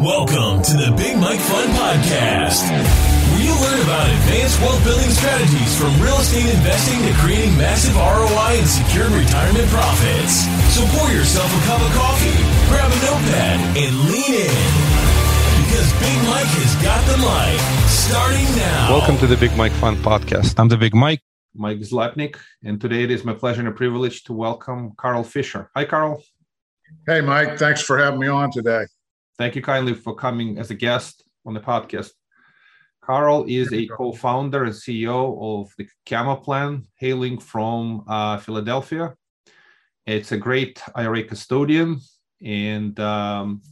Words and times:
Welcome 0.00 0.64
to 0.64 0.74
the 0.74 0.94
Big 0.96 1.20
Mike 1.20 1.38
Fund 1.38 1.68
Podcast, 1.76 2.64
where 2.64 3.44
you 3.44 3.52
learn 3.60 3.76
about 3.84 4.08
advanced 4.08 4.56
wealth 4.64 4.82
building 4.88 5.10
strategies 5.12 5.76
from 5.76 5.92
real 6.00 6.16
estate 6.16 6.48
investing 6.48 6.96
to 7.04 7.12
creating 7.20 7.52
massive 7.60 7.94
ROI 7.94 8.56
and 8.56 8.66
secure 8.66 9.04
retirement 9.12 9.68
profits. 9.68 10.48
So 10.72 10.80
pour 10.96 11.12
yourself 11.12 11.44
a 11.44 11.60
cup 11.68 11.76
of 11.84 11.92
coffee, 11.92 12.40
grab 12.72 12.88
a 12.88 12.98
notepad, 13.04 13.58
and 13.76 13.92
lean 14.08 14.32
in. 14.32 14.64
Because 15.60 15.88
Big 16.00 16.18
Mike 16.24 16.48
has 16.56 16.72
got 16.80 17.00
the 17.12 17.20
mic 17.20 17.60
starting 17.92 18.48
now. 18.56 18.96
Welcome 18.96 19.18
to 19.18 19.26
the 19.28 19.36
Big 19.36 19.54
Mike 19.60 19.72
Fund 19.76 19.98
Podcast. 19.98 20.58
I'm 20.58 20.68
the 20.68 20.78
Big 20.78 20.94
Mike, 20.94 21.20
Mike 21.54 21.84
Zlotnik, 21.84 22.40
and 22.64 22.80
today 22.80 23.04
it 23.04 23.10
is 23.10 23.24
my 23.24 23.34
pleasure 23.34 23.60
and 23.60 23.68
a 23.68 23.72
privilege 23.72 24.24
to 24.24 24.32
welcome 24.32 24.92
Carl 24.96 25.22
Fisher. 25.22 25.70
Hi, 25.76 25.84
Carl. 25.84 26.24
Hey, 27.06 27.20
Mike. 27.20 27.58
Thanks 27.58 27.82
for 27.82 27.98
having 27.98 28.20
me 28.20 28.28
on 28.28 28.50
today. 28.50 28.86
Thank 29.42 29.56
you 29.56 29.62
kindly 29.62 29.94
for 29.94 30.14
coming 30.14 30.56
as 30.58 30.70
a 30.70 30.74
guest 30.76 31.24
on 31.44 31.52
the 31.52 31.58
podcast. 31.58 32.12
Carl 33.00 33.44
is 33.48 33.72
a 33.72 33.88
co-founder 33.88 34.62
and 34.62 34.72
CEO 34.72 35.20
of 35.42 35.72
the 35.76 35.88
CAMA 36.06 36.36
Plan, 36.36 36.86
hailing 36.94 37.40
from 37.40 38.04
uh, 38.06 38.36
Philadelphia. 38.38 39.14
It's 40.06 40.30
a 40.30 40.36
great 40.36 40.80
IRA 40.94 41.24
custodian. 41.24 41.98
And 42.40 43.00
um, 43.00 43.62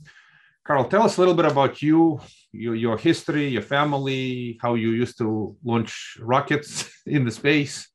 Carl, 0.66 0.86
tell 0.86 1.04
us 1.04 1.18
a 1.18 1.20
little 1.20 1.34
bit 1.34 1.46
about 1.46 1.80
you, 1.80 2.20
your, 2.50 2.74
your 2.74 2.98
history, 2.98 3.46
your 3.46 3.62
family, 3.62 4.58
how 4.60 4.74
you 4.74 4.90
used 4.90 5.18
to 5.18 5.56
launch 5.62 6.16
rockets 6.20 6.90
in 7.06 7.24
the 7.24 7.30
space. 7.30 7.88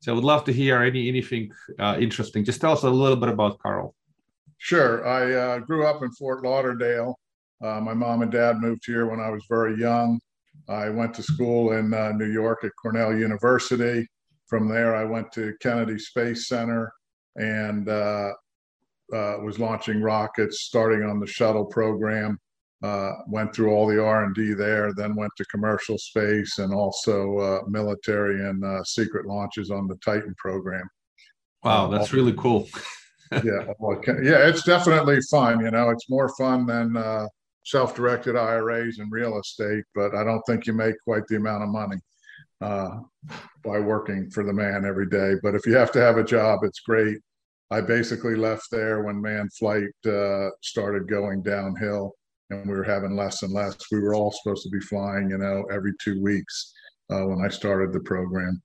So 0.00 0.10
I 0.10 0.14
would 0.16 0.24
love 0.24 0.42
to 0.46 0.52
hear 0.52 0.82
any 0.82 1.08
anything 1.08 1.52
uh, 1.78 1.96
interesting. 2.00 2.44
Just 2.44 2.60
tell 2.60 2.72
us 2.72 2.82
a 2.82 2.90
little 2.90 3.14
bit 3.14 3.28
about 3.28 3.60
Carl. 3.60 3.94
Sure. 4.62 5.06
I 5.06 5.32
uh, 5.32 5.58
grew 5.60 5.86
up 5.86 6.02
in 6.02 6.12
Fort 6.12 6.44
Lauderdale. 6.44 7.18
Uh, 7.64 7.80
my 7.80 7.94
mom 7.94 8.20
and 8.20 8.30
dad 8.30 8.60
moved 8.60 8.84
here 8.84 9.06
when 9.06 9.18
I 9.18 9.30
was 9.30 9.42
very 9.48 9.78
young. 9.80 10.20
I 10.68 10.90
went 10.90 11.14
to 11.14 11.22
school 11.22 11.72
in 11.72 11.94
uh, 11.94 12.12
New 12.12 12.30
York 12.30 12.62
at 12.62 12.72
Cornell 12.80 13.16
University. 13.16 14.06
From 14.46 14.68
there, 14.68 14.94
I 14.94 15.04
went 15.04 15.32
to 15.32 15.54
Kennedy 15.62 15.98
Space 15.98 16.46
Center 16.46 16.92
and 17.36 17.88
uh, 17.88 18.32
uh, 19.14 19.38
was 19.42 19.58
launching 19.58 20.02
rockets, 20.02 20.60
starting 20.64 21.08
on 21.08 21.20
the 21.20 21.26
shuttle 21.26 21.64
program. 21.64 22.38
Uh, 22.82 23.12
went 23.28 23.54
through 23.54 23.70
all 23.70 23.86
the 23.86 24.02
R&D 24.02 24.54
there, 24.54 24.92
then 24.94 25.14
went 25.14 25.32
to 25.36 25.44
commercial 25.46 25.96
space 25.98 26.58
and 26.58 26.72
also 26.72 27.62
military 27.68 28.46
and 28.46 28.86
secret 28.86 29.26
launches 29.26 29.70
on 29.70 29.86
the 29.86 29.96
Titan 29.96 30.34
program. 30.38 30.88
Wow, 31.62 31.88
that's 31.88 32.12
really 32.14 32.34
cool. 32.34 32.68
Yeah, 33.32 33.72
well, 33.78 34.00
yeah, 34.22 34.48
it's 34.48 34.64
definitely 34.64 35.20
fun. 35.30 35.64
You 35.64 35.70
know, 35.70 35.90
it's 35.90 36.10
more 36.10 36.28
fun 36.36 36.66
than 36.66 36.96
uh, 36.96 37.26
self-directed 37.64 38.36
IRAs 38.36 38.98
and 38.98 39.10
real 39.12 39.38
estate, 39.38 39.84
but 39.94 40.14
I 40.14 40.24
don't 40.24 40.42
think 40.42 40.66
you 40.66 40.72
make 40.72 40.96
quite 41.04 41.26
the 41.28 41.36
amount 41.36 41.62
of 41.62 41.68
money 41.68 41.96
uh, 42.60 42.98
by 43.64 43.78
working 43.78 44.30
for 44.30 44.44
the 44.44 44.52
man 44.52 44.84
every 44.84 45.06
day. 45.08 45.34
But 45.42 45.54
if 45.54 45.66
you 45.66 45.74
have 45.74 45.92
to 45.92 46.00
have 46.00 46.16
a 46.16 46.24
job, 46.24 46.60
it's 46.62 46.80
great. 46.80 47.18
I 47.70 47.80
basically 47.80 48.34
left 48.34 48.66
there 48.72 49.02
when 49.02 49.22
manned 49.22 49.52
flight 49.54 49.94
uh, 50.06 50.48
started 50.62 51.08
going 51.08 51.42
downhill, 51.42 52.14
and 52.50 52.68
we 52.68 52.74
were 52.74 52.84
having 52.84 53.14
less 53.14 53.42
and 53.44 53.52
less. 53.52 53.76
We 53.92 54.00
were 54.00 54.14
all 54.14 54.32
supposed 54.32 54.64
to 54.64 54.70
be 54.70 54.80
flying, 54.80 55.30
you 55.30 55.38
know, 55.38 55.64
every 55.70 55.92
two 56.02 56.20
weeks 56.20 56.72
uh, 57.10 57.26
when 57.26 57.44
I 57.44 57.48
started 57.48 57.92
the 57.92 58.00
program 58.00 58.60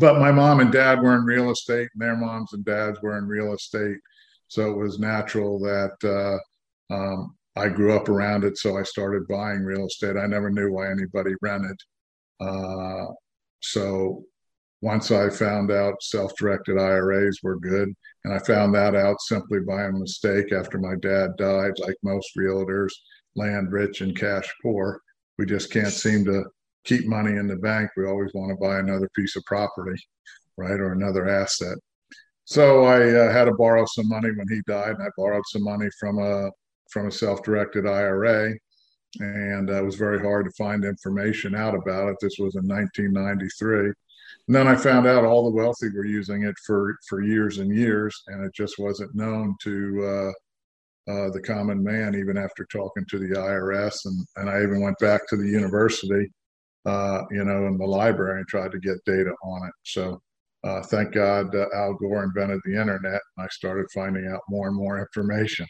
but 0.00 0.18
my 0.18 0.32
mom 0.32 0.60
and 0.60 0.72
dad 0.72 1.00
were 1.00 1.14
in 1.14 1.24
real 1.24 1.50
estate, 1.50 1.88
and 1.92 2.02
their 2.02 2.16
moms 2.16 2.52
and 2.52 2.64
dads 2.64 3.00
were 3.02 3.18
in 3.18 3.26
real 3.26 3.54
estate. 3.54 3.98
So 4.48 4.70
it 4.70 4.76
was 4.76 4.98
natural 4.98 5.58
that 5.60 6.40
uh, 6.90 6.94
um, 6.94 7.36
I 7.56 7.68
grew 7.68 7.96
up 7.96 8.08
around 8.08 8.44
it. 8.44 8.58
So 8.58 8.76
I 8.76 8.82
started 8.82 9.26
buying 9.28 9.64
real 9.64 9.86
estate. 9.86 10.16
I 10.16 10.26
never 10.26 10.50
knew 10.50 10.70
why 10.70 10.90
anybody 10.90 11.34
rented. 11.42 11.78
Uh, 12.40 13.06
so 13.60 14.24
once 14.82 15.10
I 15.10 15.30
found 15.30 15.70
out 15.70 16.02
self 16.02 16.36
directed 16.36 16.78
IRAs 16.78 17.40
were 17.42 17.58
good, 17.58 17.92
and 18.24 18.34
I 18.34 18.38
found 18.40 18.74
that 18.74 18.94
out 18.94 19.20
simply 19.20 19.60
by 19.60 19.84
a 19.84 19.92
mistake 19.92 20.52
after 20.52 20.78
my 20.78 20.94
dad 21.00 21.30
died, 21.38 21.78
like 21.78 21.96
most 22.02 22.30
realtors, 22.36 22.92
land 23.36 23.72
rich 23.72 24.00
and 24.00 24.16
cash 24.16 24.52
poor. 24.62 25.00
We 25.38 25.46
just 25.46 25.70
can't 25.70 25.92
seem 25.92 26.24
to 26.26 26.44
keep 26.86 27.06
money 27.06 27.32
in 27.32 27.46
the 27.46 27.56
bank. 27.56 27.90
We 27.96 28.06
always 28.06 28.32
want 28.32 28.50
to 28.50 28.56
buy 28.56 28.78
another 28.78 29.10
piece 29.14 29.36
of 29.36 29.44
property, 29.44 30.00
right, 30.56 30.80
or 30.80 30.92
another 30.92 31.28
asset. 31.28 31.76
So 32.44 32.84
I 32.84 33.12
uh, 33.12 33.32
had 33.32 33.46
to 33.46 33.54
borrow 33.54 33.84
some 33.86 34.08
money 34.08 34.30
when 34.30 34.48
he 34.48 34.60
died, 34.66 34.94
and 34.94 35.02
I 35.02 35.08
borrowed 35.16 35.46
some 35.46 35.64
money 35.64 35.88
from 35.98 36.18
a 36.18 36.50
from 36.90 37.08
a 37.08 37.12
self-directed 37.12 37.84
IRA, 37.86 38.54
and 39.18 39.68
uh, 39.68 39.82
it 39.82 39.84
was 39.84 39.96
very 39.96 40.20
hard 40.20 40.46
to 40.46 40.52
find 40.52 40.84
information 40.84 41.56
out 41.56 41.74
about 41.74 42.08
it. 42.08 42.16
This 42.20 42.38
was 42.38 42.54
in 42.54 42.66
1993. 42.68 43.92
And 44.46 44.54
then 44.54 44.68
I 44.68 44.76
found 44.76 45.08
out 45.08 45.24
all 45.24 45.44
the 45.44 45.56
wealthy 45.56 45.88
were 45.90 46.04
using 46.04 46.44
it 46.44 46.54
for 46.64 46.96
for 47.08 47.20
years 47.20 47.58
and 47.58 47.74
years, 47.74 48.22
and 48.28 48.44
it 48.44 48.54
just 48.54 48.78
wasn't 48.78 49.16
known 49.16 49.56
to 49.62 50.04
uh, 51.08 51.10
uh, 51.10 51.30
the 51.30 51.42
common 51.42 51.82
man, 51.82 52.14
even 52.14 52.36
after 52.36 52.64
talking 52.64 53.04
to 53.10 53.18
the 53.18 53.34
IRS. 53.34 54.04
And, 54.04 54.24
and 54.36 54.48
I 54.48 54.62
even 54.62 54.80
went 54.80 54.98
back 54.98 55.26
to 55.28 55.36
the 55.36 55.48
university 55.48 56.30
uh, 56.86 57.22
you 57.30 57.44
know, 57.44 57.66
in 57.66 57.76
the 57.76 57.84
library 57.84 58.38
and 58.38 58.48
tried 58.48 58.72
to 58.72 58.78
get 58.78 59.04
data 59.04 59.32
on 59.42 59.66
it. 59.66 59.74
So 59.84 60.22
uh, 60.64 60.82
thank 60.82 61.12
God 61.12 61.54
uh, 61.54 61.66
Al 61.74 61.94
Gore 61.94 62.24
invented 62.24 62.60
the 62.64 62.80
internet, 62.80 63.20
and 63.36 63.44
I 63.44 63.48
started 63.50 63.86
finding 63.92 64.26
out 64.28 64.40
more 64.48 64.68
and 64.68 64.76
more 64.76 64.98
information. 65.00 65.66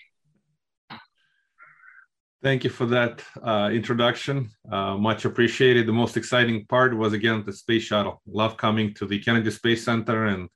Thank 2.42 2.64
you 2.64 2.70
for 2.70 2.86
that 2.86 3.22
uh, 3.42 3.70
introduction. 3.72 4.50
Uh, 4.70 4.96
much 4.96 5.24
appreciated. 5.24 5.86
The 5.86 5.92
most 5.92 6.16
exciting 6.16 6.66
part 6.66 6.96
was 6.96 7.12
again 7.12 7.42
the 7.44 7.52
space 7.52 7.82
shuttle. 7.82 8.22
Love 8.26 8.56
coming 8.56 8.94
to 8.94 9.06
the 9.06 9.18
Kennedy 9.18 9.50
Space 9.50 9.84
Center 9.84 10.26
and 10.26 10.48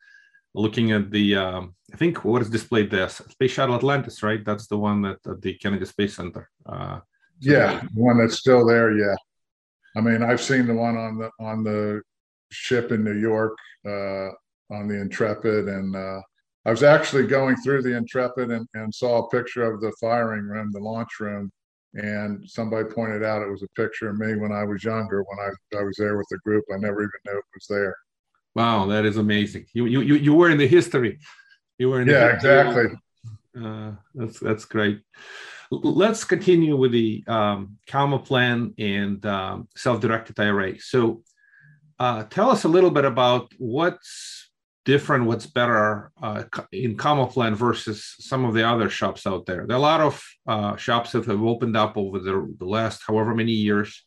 looking 0.55 0.93
at 0.93 1.11
the. 1.11 1.37
Um, 1.37 1.75
I 1.93 1.97
think 1.97 2.25
what 2.25 2.43
is 2.43 2.51
displayed 2.51 2.91
there, 2.91 3.09
Space 3.09 3.51
Shuttle 3.51 3.75
Atlantis, 3.75 4.23
right? 4.23 4.45
That's 4.45 4.69
the 4.69 4.79
one 4.79 5.05
at, 5.05 5.19
at 5.27 5.41
the 5.43 5.55
Kennedy 5.55 5.87
Space 5.87 6.15
Center. 6.15 6.49
Uh, 6.65 7.01
so 7.41 7.51
yeah, 7.51 7.81
the 7.81 8.01
one 8.01 8.19
that's 8.19 8.39
still 8.39 8.65
there. 8.65 8.97
Yeah. 8.97 9.17
I 9.97 10.01
mean, 10.01 10.23
I've 10.23 10.41
seen 10.41 10.67
the 10.67 10.75
one 10.75 10.97
on 10.97 11.19
the 11.19 11.31
on 11.41 11.65
the 11.65 12.03
ship 12.51 12.93
in 12.93 13.05
New 13.05 13.19
York 13.19 13.57
uh, 13.87 14.29
on 14.73 14.89
the 14.89 15.01
Intrepid, 15.01 15.69
and 15.69 15.97
uh, 15.97 16.21
I 16.65 16.71
was 16.71 16.83
actually 16.83 17.27
going 17.27 17.57
through 17.57 17.83
the 17.83 17.97
Intrepid 17.97 18.51
and, 18.51 18.67
and 18.75 18.95
saw 18.95 19.19
a 19.19 19.29
picture 19.31 19.63
of 19.63 19.81
the 19.81 19.93
firing 20.01 20.45
room, 20.45 20.71
the 20.73 20.81
launch 20.81 21.19
room, 21.19 21.51
and 21.95 22.49
somebody 22.49 22.89
pointed 22.89 23.25
out 23.25 23.43
it 23.43 23.51
was 23.51 23.63
a 23.63 23.81
picture 23.81 24.11
of 24.11 24.19
me 24.19 24.37
when 24.37 24.53
I 24.53 24.65
was 24.65 24.85
younger, 24.85 25.25
when 25.25 25.39
I, 25.41 25.79
I 25.79 25.83
was 25.83 25.97
there 25.99 26.17
with 26.17 26.27
the 26.31 26.39
group. 26.39 26.65
I 26.73 26.77
never 26.77 27.01
even 27.01 27.11
knew 27.27 27.39
it 27.39 27.45
was 27.55 27.67
there. 27.69 27.97
Wow, 28.55 28.87
that 28.87 29.05
is 29.05 29.17
amazing. 29.17 29.67
You 29.73 29.87
you 29.87 30.01
you, 30.03 30.15
you 30.17 30.35
were 30.35 30.51
in 30.51 30.59
the 30.59 30.69
history. 30.69 31.19
You 31.79 31.91
were 31.91 32.03
in 32.03 32.09
yeah, 32.09 32.35
exactly. 32.35 32.87
Uh, 33.61 33.93
that's 34.15 34.39
that's 34.39 34.65
great. 34.65 35.01
Let's 35.71 36.25
continue 36.25 36.77
with 36.77 36.91
the 36.91 37.23
um, 37.29 37.79
CAMA 37.87 38.19
Plan 38.19 38.75
and 38.79 39.25
um, 39.25 39.69
self-directed 39.77 40.39
IRA. 40.41 40.81
So, 40.81 41.23
uh, 42.01 42.25
tell 42.25 42.51
us 42.51 42.65
a 42.65 42.69
little 42.69 42.91
bit 42.91 43.05
about 43.05 43.53
what's 43.59 44.51
different, 44.85 45.27
what's 45.27 45.47
better 45.47 46.11
uh, 46.21 46.43
in 46.73 46.97
CAMA 46.97 47.29
Plan 47.29 47.55
versus 47.55 48.17
some 48.19 48.45
of 48.45 48.55
the 48.55 48.67
other 48.67 48.91
shops 48.91 49.27
out 49.27 49.47
there. 49.47 49.67
There 49.67 49.77
are 49.77 49.79
a 49.79 49.83
lot 49.83 50.01
of 50.01 50.25
uh, 50.49 50.77
shops 50.77 51.13
that 51.13 51.27
have 51.27 51.43
opened 51.43 51.77
up 51.77 51.97
over 51.97 52.19
the, 52.19 52.53
the 52.59 52.65
last 52.65 53.03
however 53.07 53.33
many 53.35 53.53
years, 53.53 54.03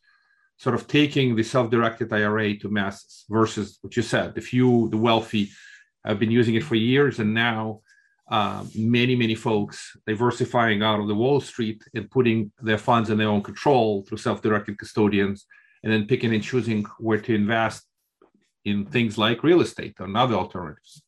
sort 0.58 0.74
of 0.74 0.86
taking 0.86 1.34
the 1.34 1.42
self-directed 1.42 2.12
IRA 2.12 2.58
to 2.58 2.68
masses 2.68 3.24
versus 3.30 3.78
what 3.80 3.96
you 3.96 4.02
said, 4.02 4.34
the 4.34 4.40
few, 4.40 4.88
the 4.90 4.98
wealthy 4.98 5.50
have 6.04 6.18
been 6.18 6.30
using 6.30 6.56
it 6.56 6.64
for 6.64 6.74
years, 6.74 7.20
and 7.20 7.32
now 7.32 7.80
uh, 8.30 8.64
many, 8.74 9.14
many 9.14 9.34
folks 9.34 9.96
diversifying 10.06 10.82
out 10.82 11.00
of 11.00 11.08
the 11.08 11.14
Wall 11.14 11.40
Street 11.40 11.82
and 11.94 12.10
putting 12.10 12.50
their 12.60 12.78
funds 12.78 13.10
in 13.10 13.18
their 13.18 13.28
own 13.28 13.42
control 13.42 14.02
through 14.02 14.18
self-directed 14.18 14.78
custodians, 14.78 15.46
and 15.82 15.92
then 15.92 16.06
picking 16.06 16.34
and 16.34 16.42
choosing 16.42 16.84
where 16.98 17.20
to 17.20 17.34
invest 17.34 17.84
in 18.64 18.86
things 18.86 19.18
like 19.18 19.42
real 19.42 19.60
estate 19.60 19.94
and 19.98 20.16
other 20.16 20.34
alternatives. 20.34 21.02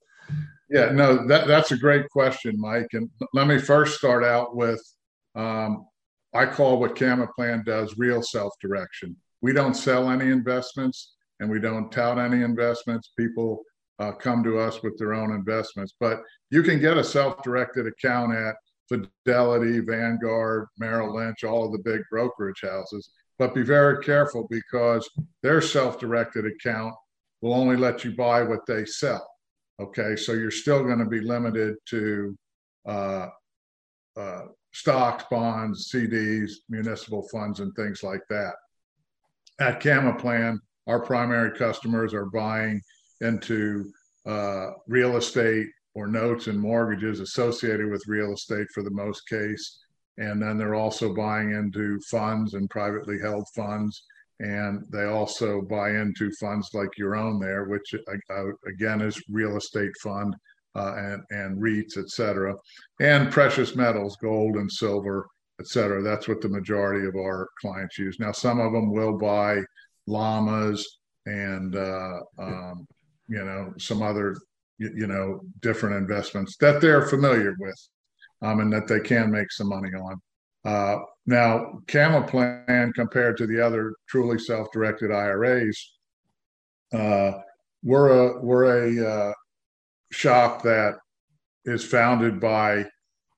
Yeah, 0.69 0.91
no, 0.91 1.27
that, 1.29 1.47
that's 1.47 1.73
a 1.73 1.79
great 1.79 2.09
question, 2.11 2.55
Mike. 2.59 2.89
And 2.93 3.09
let 3.33 3.47
me 3.47 3.59
first 3.59 3.97
start 3.97 4.25
out 4.25 4.55
with 4.57 4.83
um, 5.35 5.87
I 6.35 6.47
call 6.47 6.79
what 6.79 6.97
CAMA 6.97 7.29
Plan 7.35 7.63
does 7.65 7.97
real 7.97 8.23
self 8.23 8.53
direction. 8.61 9.17
We 9.41 9.53
don't 9.53 9.75
sell 9.75 10.11
any 10.11 10.31
investments 10.31 11.15
and 11.41 11.51
we 11.51 11.61
don't 11.61 11.91
tout 11.91 12.19
any 12.19 12.43
investments. 12.43 13.13
People 13.17 13.63
uh, 13.99 14.13
come 14.13 14.43
to 14.45 14.59
us 14.59 14.83
with 14.83 14.97
their 14.99 15.15
own 15.15 15.33
investments. 15.33 15.95
But 15.99 16.21
you 16.51 16.63
can 16.63 16.81
get 16.81 16.99
a 16.99 17.05
self-directed 17.05 17.87
account 17.87 18.35
at 18.35 18.57
Fidelity, 18.89 19.81
Vanguard, 19.81 20.67
Merrill 20.79 21.15
Lynch, 21.15 21.45
all 21.45 21.67
of 21.67 21.73
the 21.73 21.79
big 21.79 22.03
brokerage 22.11 22.61
houses. 22.63 23.11
But 23.39 23.55
be 23.55 23.63
very 23.63 24.03
careful 24.03 24.47
because 24.49 25.09
their 25.43 25.61
self-directed 25.61 26.47
account 26.47 26.95
will 27.43 27.55
only 27.55 27.77
let 27.77 28.05
you 28.05 28.15
buy 28.15 28.43
what 28.43 28.67
they 28.67 28.85
sell. 28.85 29.29
Okay, 29.81 30.17
so 30.17 30.33
you're 30.33 30.51
still 30.51 30.83
going 30.85 31.01
to 31.01 31.07
be 31.07 31.21
limited 31.21 31.75
to 31.91 32.37
uh, 32.89 33.29
uh, 34.17 34.43
stocks, 34.73 35.25
bonds, 35.31 35.91
CDs, 35.93 36.53
municipal 36.69 37.29
funds, 37.29 37.61
and 37.61 37.75
things 37.75 38.03
like 38.03 38.23
that. 38.31 38.55
At 39.61 39.81
Camaplan, 39.81 40.59
our 40.87 41.01
primary 41.01 41.57
customers 41.59 42.15
are 42.15 42.27
buying 42.27 42.81
into 43.21 43.91
uh, 44.27 44.71
real 44.87 45.17
estate 45.17 45.69
or 45.95 46.07
notes 46.07 46.47
and 46.47 46.59
mortgages 46.59 47.21
associated 47.21 47.91
with 47.91 48.03
real 48.07 48.33
estate 48.33 48.67
for 48.75 48.83
the 48.83 48.91
most 48.91 49.29
case. 49.29 49.79
And 50.19 50.41
then 50.43 50.59
they're 50.59 50.75
also 50.75 51.15
buying 51.15 51.53
into 51.53 52.01
funds 52.11 52.55
and 52.55 52.69
privately 52.71 53.19
held 53.19 53.47
funds. 53.55 54.03
And 54.41 54.85
they 54.91 55.05
also 55.05 55.63
buy 55.63 55.91
into 55.91 56.31
funds 56.33 56.69
like 56.75 56.99
your 56.99 57.17
own 57.17 57.41
there, 57.41 57.65
which 57.65 57.95
uh, 57.95 58.45
again 58.67 59.01
is 59.01 59.23
real 59.31 59.57
estate 59.57 59.93
fund 60.03 60.35
uh, 60.75 60.95
and, 60.97 61.23
and 61.31 61.63
REITs, 61.63 61.97
et 61.97 62.11
cetera, 62.11 62.55
and 63.01 63.33
precious 63.33 63.75
metals, 63.75 64.19
gold 64.21 64.57
and 64.57 64.71
silver, 64.71 65.27
et 65.59 65.67
cetera. 65.67 66.03
That's 66.03 66.29
what 66.29 66.43
the 66.43 66.51
majority 66.51 67.07
of 67.07 67.15
our 67.17 67.49
clients 67.63 67.99
use. 67.99 68.19
Now, 68.21 68.33
some 68.33 68.61
of 68.61 68.73
them 68.73 68.93
will 68.93 69.17
buy 69.17 69.63
llamas 70.07 70.87
and, 71.25 71.75
uh, 71.75 72.19
um, 72.39 72.87
you 73.29 73.45
know, 73.45 73.73
some 73.79 74.03
other, 74.03 74.37
you, 74.79 74.91
you, 74.95 75.07
know, 75.07 75.41
different 75.61 75.97
investments 75.97 76.57
that 76.59 76.81
they're 76.81 77.07
familiar 77.07 77.55
with 77.59 77.89
um, 78.43 78.61
and 78.61 78.73
that 78.73 78.87
they 78.87 79.01
can 79.01 79.31
make 79.31 79.51
some 79.51 79.69
money 79.69 79.91
on. 79.91 80.21
Uh, 80.65 80.99
now, 81.27 81.81
Camaplan 81.87 82.93
compared 82.95 83.37
to 83.37 83.47
the 83.47 83.65
other 83.65 83.95
truly 84.09 84.39
self-directed 84.39 85.13
IRAs, 85.13 85.93
uh, 86.93 87.33
we're 87.83 88.09
a 88.11 88.41
we're 88.43 88.87
a 88.87 89.09
uh, 89.09 89.33
shop 90.11 90.63
that 90.63 90.95
is 91.65 91.85
founded 91.85 92.41
by 92.41 92.85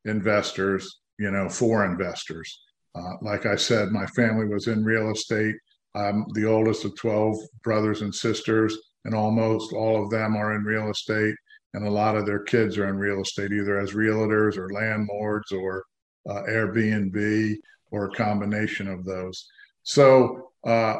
investors, 0.04 1.00
you 1.18 1.30
know, 1.30 1.48
for 1.48 1.84
investors. 1.84 2.60
Uh, 2.94 3.12
like 3.20 3.46
I 3.46 3.56
said, 3.56 3.90
my 3.90 4.06
family 4.06 4.46
was 4.46 4.66
in 4.66 4.84
real 4.84 5.10
estate. 5.10 5.54
I'm 5.94 6.24
the 6.34 6.46
oldest 6.46 6.84
of 6.84 6.96
12 6.96 7.36
brothers 7.62 8.02
and 8.02 8.14
sisters, 8.14 8.76
and 9.04 9.14
almost 9.14 9.72
all 9.72 10.02
of 10.02 10.10
them 10.10 10.36
are 10.36 10.54
in 10.54 10.64
real 10.64 10.90
estate. 10.90 11.34
And 11.74 11.86
a 11.86 11.90
lot 11.90 12.16
of 12.16 12.26
their 12.26 12.40
kids 12.40 12.78
are 12.78 12.88
in 12.88 12.96
real 12.96 13.20
estate, 13.20 13.52
either 13.52 13.78
as 13.78 13.92
realtors 13.92 14.56
or 14.56 14.72
landlords 14.72 15.52
or 15.52 15.84
uh, 16.28 16.42
Airbnb 16.48 17.54
or 17.90 18.06
a 18.06 18.14
combination 18.14 18.88
of 18.88 19.04
those. 19.04 19.46
So 19.82 20.50
uh, 20.66 20.96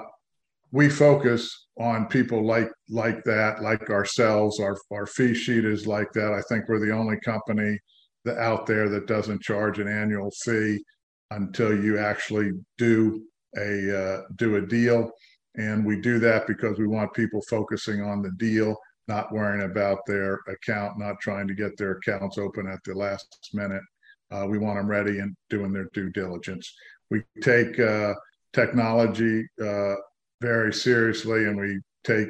we 0.72 0.88
focus 0.88 1.66
on 1.78 2.06
people 2.06 2.44
like 2.44 2.70
like 2.88 3.24
that, 3.24 3.62
like 3.62 3.90
ourselves. 3.90 4.60
Our 4.60 4.76
our 4.90 5.06
fee 5.06 5.34
sheet 5.34 5.64
is 5.64 5.86
like 5.86 6.12
that. 6.12 6.32
I 6.32 6.42
think 6.48 6.68
we're 6.68 6.84
the 6.84 6.94
only 6.94 7.18
company 7.20 7.78
that 8.24 8.38
out 8.38 8.66
there 8.66 8.88
that 8.88 9.06
doesn't 9.06 9.42
charge 9.42 9.78
an 9.78 9.88
annual 9.88 10.30
fee 10.42 10.82
until 11.30 11.78
you 11.82 11.98
actually 11.98 12.52
do 12.76 13.24
a 13.56 13.98
uh, 13.98 14.22
do 14.36 14.56
a 14.56 14.66
deal. 14.66 15.10
And 15.58 15.84
we 15.84 16.00
do 16.00 16.18
that 16.20 16.46
because 16.46 16.78
we 16.78 16.86
want 16.86 17.12
people 17.12 17.42
focusing 17.50 18.00
on 18.00 18.22
the 18.22 18.30
deal, 18.38 18.76
not 19.08 19.32
worrying 19.32 19.68
about 19.68 19.98
their 20.06 20.40
account, 20.48 20.98
not 20.98 21.20
trying 21.20 21.48
to 21.48 21.54
get 21.54 21.76
their 21.76 21.92
accounts 21.92 22.38
open 22.38 22.68
at 22.68 22.78
the 22.84 22.94
last 22.94 23.50
minute. 23.52 23.82
Uh, 24.30 24.46
we 24.48 24.58
want 24.58 24.78
them 24.78 24.86
ready 24.86 25.18
and 25.18 25.34
doing 25.50 25.72
their 25.72 25.88
due 25.92 26.10
diligence. 26.10 26.72
We 27.10 27.22
take 27.42 27.78
uh, 27.80 28.14
technology 28.52 29.46
uh, 29.60 29.94
very 30.40 30.72
seriously 30.72 31.46
and 31.46 31.58
we 31.58 31.80
take 32.04 32.28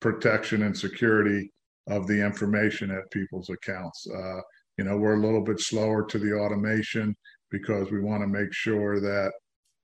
protection 0.00 0.62
and 0.62 0.76
security 0.76 1.50
of 1.88 2.06
the 2.06 2.24
information 2.24 2.90
at 2.90 3.10
people's 3.10 3.50
accounts. 3.50 4.06
Uh, 4.08 4.40
you 4.78 4.84
know, 4.84 4.96
we're 4.96 5.16
a 5.16 5.20
little 5.20 5.42
bit 5.42 5.60
slower 5.60 6.04
to 6.06 6.18
the 6.18 6.32
automation 6.32 7.14
because 7.50 7.90
we 7.90 8.00
want 8.00 8.22
to 8.22 8.26
make 8.26 8.52
sure 8.52 9.00
that 9.00 9.32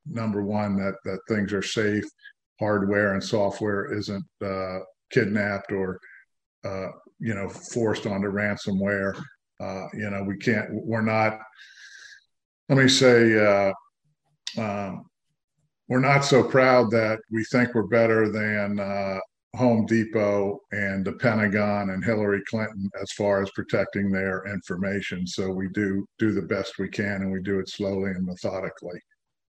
number 0.06 0.43
one, 0.43 0.76
that, 0.76 0.94
that 1.05 1.21
things 1.29 1.53
are 1.53 1.62
safe, 1.62 2.05
hardware 2.61 3.15
and 3.15 3.25
software 3.25 3.93
isn't 3.93 4.25
uh, 4.45 4.79
kidnapped 5.11 5.73
or, 5.73 5.99
uh, 6.65 6.89
you 7.19 7.35
know, 7.35 7.49
forced 7.49 8.07
onto 8.07 8.29
ransomware. 8.29 9.21
Uh, 9.59 9.87
you 9.95 10.09
know, 10.09 10.23
we 10.23 10.37
can't, 10.37 10.69
we're 10.71 11.01
not, 11.01 11.41
let 12.69 12.79
me 12.79 12.89
say, 12.89 13.37
uh, 13.37 13.73
um, 14.62 15.05
we're 15.89 16.01
not 16.01 16.25
so 16.25 16.43
proud 16.45 16.91
that 16.93 17.19
we 17.33 17.43
think 17.45 17.75
we're 17.75 17.83
better 17.89 18.31
than 18.31 18.79
uh, 18.79 19.19
Home 19.57 19.85
Depot 19.87 20.61
and 20.71 21.05
the 21.05 21.15
Pentagon 21.15 21.91
and 21.91 22.05
Hillary 22.05 22.43
Clinton 22.49 22.89
as 23.03 23.11
far 23.12 23.43
as 23.43 23.51
protecting 23.51 24.12
their 24.12 24.45
information. 24.47 25.27
So 25.27 25.51
we 25.51 25.69
do 25.75 26.07
do 26.21 26.33
the 26.33 26.43
best 26.43 26.79
we 26.79 26.89
can, 26.89 27.23
and 27.23 27.33
we 27.33 27.43
do 27.43 27.59
it 27.59 27.69
slowly 27.69 28.11
and 28.11 28.25
methodically. 28.25 29.01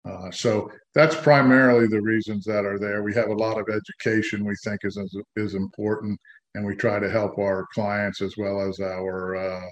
Uh, 0.06 0.30
so 0.32 0.70
that's 0.94 1.16
primarily 1.16 1.88
the 1.88 2.02
reasons 2.02 2.44
that 2.46 2.66
are 2.66 2.78
there. 2.78 3.04
We 3.04 3.14
have 3.14 3.30
a 3.30 3.34
lot 3.34 3.58
of 3.58 3.68
education 3.70 4.46
we 4.46 4.56
think 4.64 4.82
is 4.84 5.00
is 5.38 5.56
important, 5.56 6.20
and 6.56 6.66
we 6.66 6.76
try 6.76 7.00
to 7.00 7.10
help 7.10 7.38
our 7.38 7.68
clients 7.74 8.22
as 8.22 8.36
well 8.38 8.62
as 8.62 8.80
our 8.80 9.36
uh, 9.36 9.70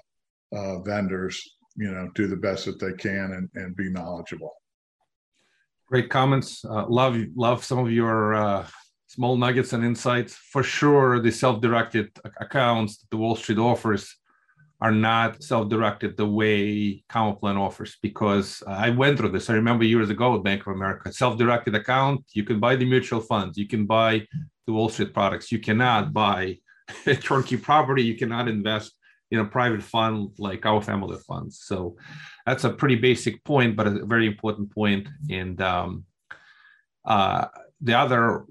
uh, 0.56 0.78
vendors, 0.80 1.40
you 1.76 1.90
know, 1.90 2.10
do 2.14 2.26
the 2.28 2.36
best 2.36 2.64
that 2.64 2.80
they 2.80 2.92
can 2.92 3.32
and, 3.32 3.48
and 3.54 3.76
be 3.76 3.90
knowledgeable. 3.90 4.52
Great 5.86 6.08
comments. 6.08 6.64
Uh, 6.64 6.86
love 6.88 7.18
love 7.36 7.62
some 7.62 7.78
of 7.78 7.90
your 7.90 8.34
uh, 8.34 8.66
small 9.08 9.36
nuggets 9.36 9.74
and 9.74 9.84
insights. 9.84 10.34
For 10.34 10.62
sure, 10.62 11.20
the 11.20 11.30
self-directed 11.30 12.18
accounts 12.40 12.96
that 12.98 13.10
the 13.10 13.18
Wall 13.18 13.36
Street 13.36 13.58
offers 13.58 14.16
are 14.82 14.90
not 14.90 15.40
self-directed 15.40 16.16
the 16.16 16.26
way 16.26 17.04
Camaplan 17.08 17.56
offers 17.56 17.96
because 18.02 18.64
I 18.66 18.90
went 18.90 19.16
through 19.16 19.28
this. 19.28 19.48
I 19.48 19.54
remember 19.54 19.84
years 19.84 20.10
ago 20.10 20.34
at 20.34 20.42
Bank 20.42 20.62
of 20.62 20.74
America, 20.74 21.12
self-directed 21.12 21.76
account, 21.76 22.24
you 22.32 22.42
can 22.42 22.58
buy 22.58 22.74
the 22.74 22.84
mutual 22.84 23.20
funds, 23.20 23.56
you 23.56 23.68
can 23.68 23.86
buy 23.86 24.26
the 24.66 24.72
Wall 24.72 24.88
Street 24.88 25.14
products. 25.14 25.52
You 25.52 25.60
cannot 25.60 26.12
buy 26.12 26.58
a 27.06 27.14
turnkey 27.28 27.56
property, 27.56 28.02
you 28.02 28.16
cannot 28.16 28.48
invest 28.48 28.92
in 29.30 29.38
a 29.38 29.44
private 29.44 29.84
fund 29.84 30.30
like 30.38 30.66
our 30.66 30.82
family 30.82 31.16
funds. 31.28 31.62
So 31.64 31.96
that's 32.44 32.64
a 32.64 32.70
pretty 32.70 32.96
basic 32.96 33.42
point, 33.44 33.76
but 33.76 33.86
a 33.86 34.04
very 34.04 34.26
important 34.26 34.74
point. 34.74 35.08
And 35.30 35.62
um, 35.62 36.04
uh, 37.04 37.46
the 37.80 37.94
other 37.94 38.46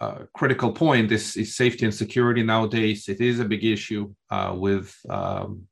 uh, 0.00 0.24
critical 0.34 0.72
point 0.72 1.10
is, 1.10 1.36
is, 1.36 1.56
safety 1.56 1.84
and 1.84 1.94
security 1.94 2.42
nowadays. 2.42 3.08
It 3.08 3.20
is 3.20 3.40
a 3.40 3.44
big 3.44 3.64
issue 3.64 4.12
uh, 4.30 4.54
with 4.56 4.94
um, 5.08 5.62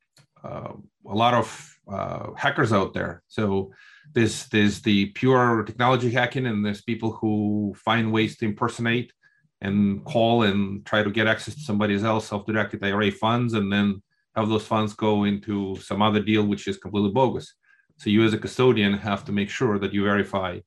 uh, 0.43 0.73
a 1.07 1.15
lot 1.15 1.33
of 1.33 1.77
uh, 1.91 2.33
hackers 2.35 2.73
out 2.73 2.93
there. 2.93 3.21
So 3.27 3.71
there's 4.13 4.47
there's 4.47 4.81
the 4.81 5.07
pure 5.07 5.63
technology 5.63 6.11
hacking, 6.11 6.47
and 6.47 6.65
there's 6.65 6.81
people 6.81 7.11
who 7.11 7.75
find 7.75 8.11
ways 8.11 8.37
to 8.37 8.45
impersonate 8.45 9.11
and 9.61 10.03
call 10.05 10.43
and 10.43 10.85
try 10.85 11.03
to 11.03 11.11
get 11.11 11.27
access 11.27 11.55
to 11.55 11.61
somebody 11.61 11.95
else 11.95 12.27
self-directed 12.27 12.83
IRA 12.83 13.11
funds, 13.11 13.53
and 13.53 13.71
then 13.71 14.01
have 14.35 14.49
those 14.49 14.65
funds 14.65 14.93
go 14.93 15.23
into 15.23 15.75
some 15.77 16.01
other 16.01 16.19
deal 16.19 16.43
which 16.43 16.67
is 16.67 16.77
completely 16.77 17.11
bogus. 17.11 17.53
So 17.97 18.09
you 18.09 18.23
as 18.23 18.33
a 18.33 18.37
custodian 18.37 18.93
have 18.93 19.23
to 19.25 19.31
make 19.31 19.49
sure 19.49 19.79
that 19.79 19.93
you 19.93 20.03
verify 20.03 20.59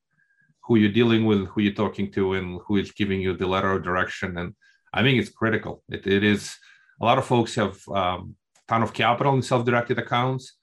who 0.69 0.77
you're 0.77 0.91
dealing 0.91 1.25
with, 1.25 1.47
who 1.47 1.61
you're 1.61 1.73
talking 1.73 2.11
to, 2.11 2.35
and 2.35 2.61
who 2.65 2.77
is 2.77 2.91
giving 2.91 3.19
you 3.19 3.35
the 3.35 3.47
letter 3.47 3.71
of 3.71 3.83
direction. 3.83 4.37
And 4.37 4.53
I 4.93 5.01
think 5.01 5.19
it's 5.19 5.31
critical. 5.31 5.83
it, 5.89 6.05
it 6.05 6.23
is 6.23 6.55
a 7.01 7.05
lot 7.05 7.17
of 7.17 7.25
folks 7.25 7.55
have 7.55 7.77
um, 7.89 8.35
ton 8.67 8.83
of 8.83 8.93
capital 8.93 9.33
in 9.33 9.41
self-directed 9.41 9.97
accounts, 9.97 10.53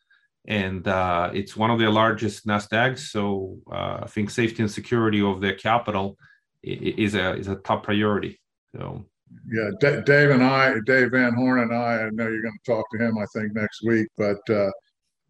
and 0.46 0.86
uh, 0.86 1.30
it's 1.34 1.56
one 1.56 1.72
of 1.72 1.78
their 1.80 1.90
largest 1.90 2.46
nest 2.46 2.72
eggs. 2.72 3.10
So 3.10 3.58
uh, 3.70 3.98
I 4.02 4.06
think 4.06 4.30
safety 4.30 4.62
and 4.62 4.70
security 4.70 5.20
of 5.20 5.40
their 5.40 5.54
capital 5.54 6.16
is 6.62 7.14
a 7.16 7.34
is 7.34 7.48
a 7.48 7.56
top 7.56 7.82
priority. 7.82 8.40
So 8.74 9.06
yeah, 9.50 9.70
D- 9.80 10.02
Dave 10.06 10.30
and 10.30 10.44
I, 10.44 10.74
Dave 10.86 11.10
Van 11.10 11.34
Horn 11.34 11.60
and 11.60 11.74
I, 11.74 12.04
I 12.04 12.10
know 12.10 12.28
you're 12.28 12.42
going 12.42 12.60
to 12.64 12.72
talk 12.72 12.84
to 12.92 12.98
him, 12.98 13.18
I 13.18 13.26
think, 13.34 13.54
next 13.54 13.82
week, 13.84 14.06
but 14.16 14.38
uh, 14.50 14.70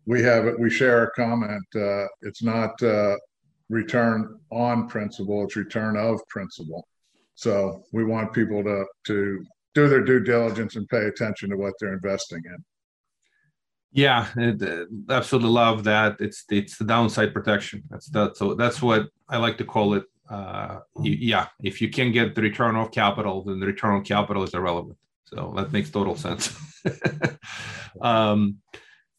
we 0.04 0.22
have 0.22 0.44
we 0.58 0.68
share 0.68 1.04
a 1.04 1.10
comment. 1.12 1.64
Uh, 1.74 2.06
it's 2.22 2.42
not 2.42 2.80
uh, 2.82 3.16
return 3.68 4.38
on 4.50 4.88
principle, 4.88 5.44
it's 5.44 5.56
return 5.56 5.96
of 5.96 6.20
principle. 6.28 6.86
So 7.34 7.82
we 7.92 8.04
want 8.04 8.32
people 8.32 8.62
to, 8.64 8.86
to 9.06 9.44
do 9.74 9.88
their 9.88 10.02
due 10.02 10.20
diligence 10.20 10.76
and 10.76 10.88
pay 10.88 11.06
attention 11.06 11.50
to 11.50 11.56
what 11.56 11.74
they're 11.80 11.92
investing 11.92 12.42
in. 12.44 12.64
Yeah, 13.92 14.26
absolutely 15.08 15.50
love 15.50 15.84
that. 15.84 16.16
It's 16.20 16.44
it's 16.50 16.76
the 16.76 16.84
downside 16.84 17.32
protection. 17.32 17.82
That's 17.88 18.08
that. 18.10 18.36
So 18.36 18.54
that's 18.54 18.82
what 18.82 19.08
I 19.28 19.38
like 19.38 19.56
to 19.58 19.64
call 19.64 19.94
it 19.94 20.04
uh, 20.28 20.80
yeah, 21.02 21.46
if 21.62 21.80
you 21.80 21.88
can 21.88 22.12
get 22.12 22.34
the 22.34 22.42
return 22.42 22.76
of 22.76 22.90
capital, 22.90 23.44
then 23.44 23.60
the 23.60 23.66
return 23.66 23.94
on 23.94 24.04
capital 24.04 24.42
is 24.42 24.54
irrelevant. 24.54 24.96
So 25.24 25.52
that 25.56 25.72
makes 25.72 25.90
total 25.90 26.16
sense. 26.16 26.56
um, 28.00 28.58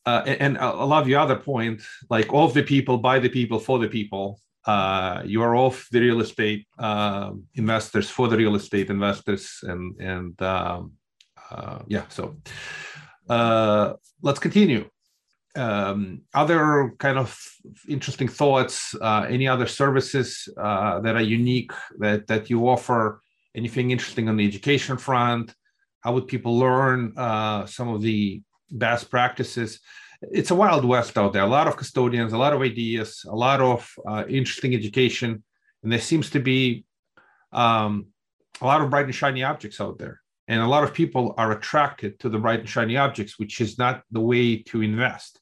uh, 0.08 0.22
and 0.46 0.54
I 0.58 0.70
love 0.96 1.06
your 1.10 1.20
other 1.26 1.40
point, 1.52 1.82
like 2.10 2.30
of 2.32 2.50
the 2.54 2.64
people, 2.64 2.98
by 3.10 3.18
the 3.20 3.30
people, 3.40 3.60
for 3.60 3.78
the 3.84 3.90
people. 4.00 4.26
Uh, 4.66 5.22
you 5.34 5.40
are 5.48 5.56
off 5.66 5.78
the 5.92 6.00
real 6.08 6.20
estate 6.28 6.62
uh, 6.80 7.32
investors 7.56 8.10
for 8.10 8.26
the 8.32 8.38
real 8.44 8.56
estate 8.56 8.90
investors, 8.98 9.44
and 9.72 9.84
and 10.12 10.34
um, 10.42 10.82
uh, 11.52 11.80
yeah. 11.88 12.06
So 12.10 12.24
uh, 13.30 13.86
let's 14.28 14.40
continue. 14.48 14.84
um, 15.58 16.22
other 16.34 16.94
kind 17.00 17.18
of 17.18 17.38
interesting 17.88 18.28
thoughts? 18.28 18.96
Uh, 19.02 19.26
any 19.30 19.48
other 19.48 19.68
services 19.68 20.48
that 20.56 21.16
are 21.16 21.22
unique 21.42 21.72
that 22.00 22.28
that 22.28 22.50
you 22.50 22.68
offer? 22.70 23.22
Anything 23.56 23.92
interesting 23.92 24.30
on 24.30 24.38
the 24.38 24.48
education 24.48 24.98
front? 24.98 25.54
How 26.02 26.14
would 26.14 26.28
people 26.28 26.54
learn 26.58 27.14
some 27.68 27.90
of 27.90 28.02
the 28.02 28.42
best 28.72 29.10
practices? 29.10 29.80
It's 30.22 30.52
a 30.52 30.56
wild 30.56 30.84
west 30.84 31.18
out 31.18 31.34
there. 31.34 31.44
A 31.44 31.48
lot 31.48 31.68
of 31.68 31.78
custodians, 31.78 32.34
a 32.34 32.38
lot 32.38 32.54
of 32.54 32.62
ideas, 32.62 33.24
a 33.28 33.36
lot 33.36 33.62
of 33.62 33.92
uh, 34.08 34.24
interesting 34.28 34.74
education, 34.74 35.44
and 35.84 35.92
there 35.92 36.00
seems 36.00 36.30
to 36.32 36.40
be 36.40 36.86
um, 37.52 38.08
a 38.62 38.66
lot 38.66 38.82
of 38.82 38.90
bright 38.90 39.06
and 39.06 39.16
shiny 39.16 39.44
objects 39.44 39.80
out 39.80 39.98
there. 39.98 40.22
And 40.48 40.62
a 40.62 40.68
lot 40.68 40.84
of 40.84 40.94
people 40.94 41.36
are 41.38 41.52
attracted 41.52 42.20
to 42.20 42.30
the 42.30 42.40
bright 42.40 42.62
and 42.62 42.70
shiny 42.70 42.98
objects, 42.98 43.38
which 43.38 43.60
is 43.62 43.78
not 43.78 44.02
the 44.12 44.22
way 44.22 44.58
to 44.64 44.82
invest. 44.82 45.40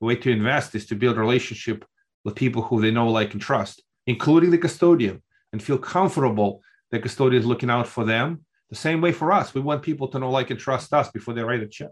The 0.00 0.06
way 0.06 0.16
to 0.16 0.30
invest 0.30 0.74
is 0.74 0.86
to 0.86 0.96
build 0.96 1.16
a 1.16 1.20
relationship 1.20 1.84
with 2.24 2.34
people 2.34 2.62
who 2.62 2.80
they 2.80 2.90
know, 2.90 3.08
like, 3.08 3.32
and 3.32 3.40
trust, 3.40 3.82
including 4.06 4.50
the 4.50 4.58
custodian, 4.58 5.22
and 5.52 5.62
feel 5.62 5.78
comfortable 5.78 6.62
the 6.90 6.98
custodian 6.98 7.40
is 7.40 7.46
looking 7.46 7.70
out 7.70 7.86
for 7.86 8.04
them. 8.04 8.44
The 8.70 8.76
same 8.76 9.00
way 9.00 9.12
for 9.12 9.32
us, 9.32 9.54
we 9.54 9.60
want 9.60 9.82
people 9.82 10.08
to 10.08 10.18
know, 10.18 10.30
like, 10.30 10.50
and 10.50 10.60
trust 10.60 10.92
us 10.92 11.10
before 11.10 11.34
they 11.34 11.42
write 11.42 11.62
a 11.62 11.68
check. 11.68 11.90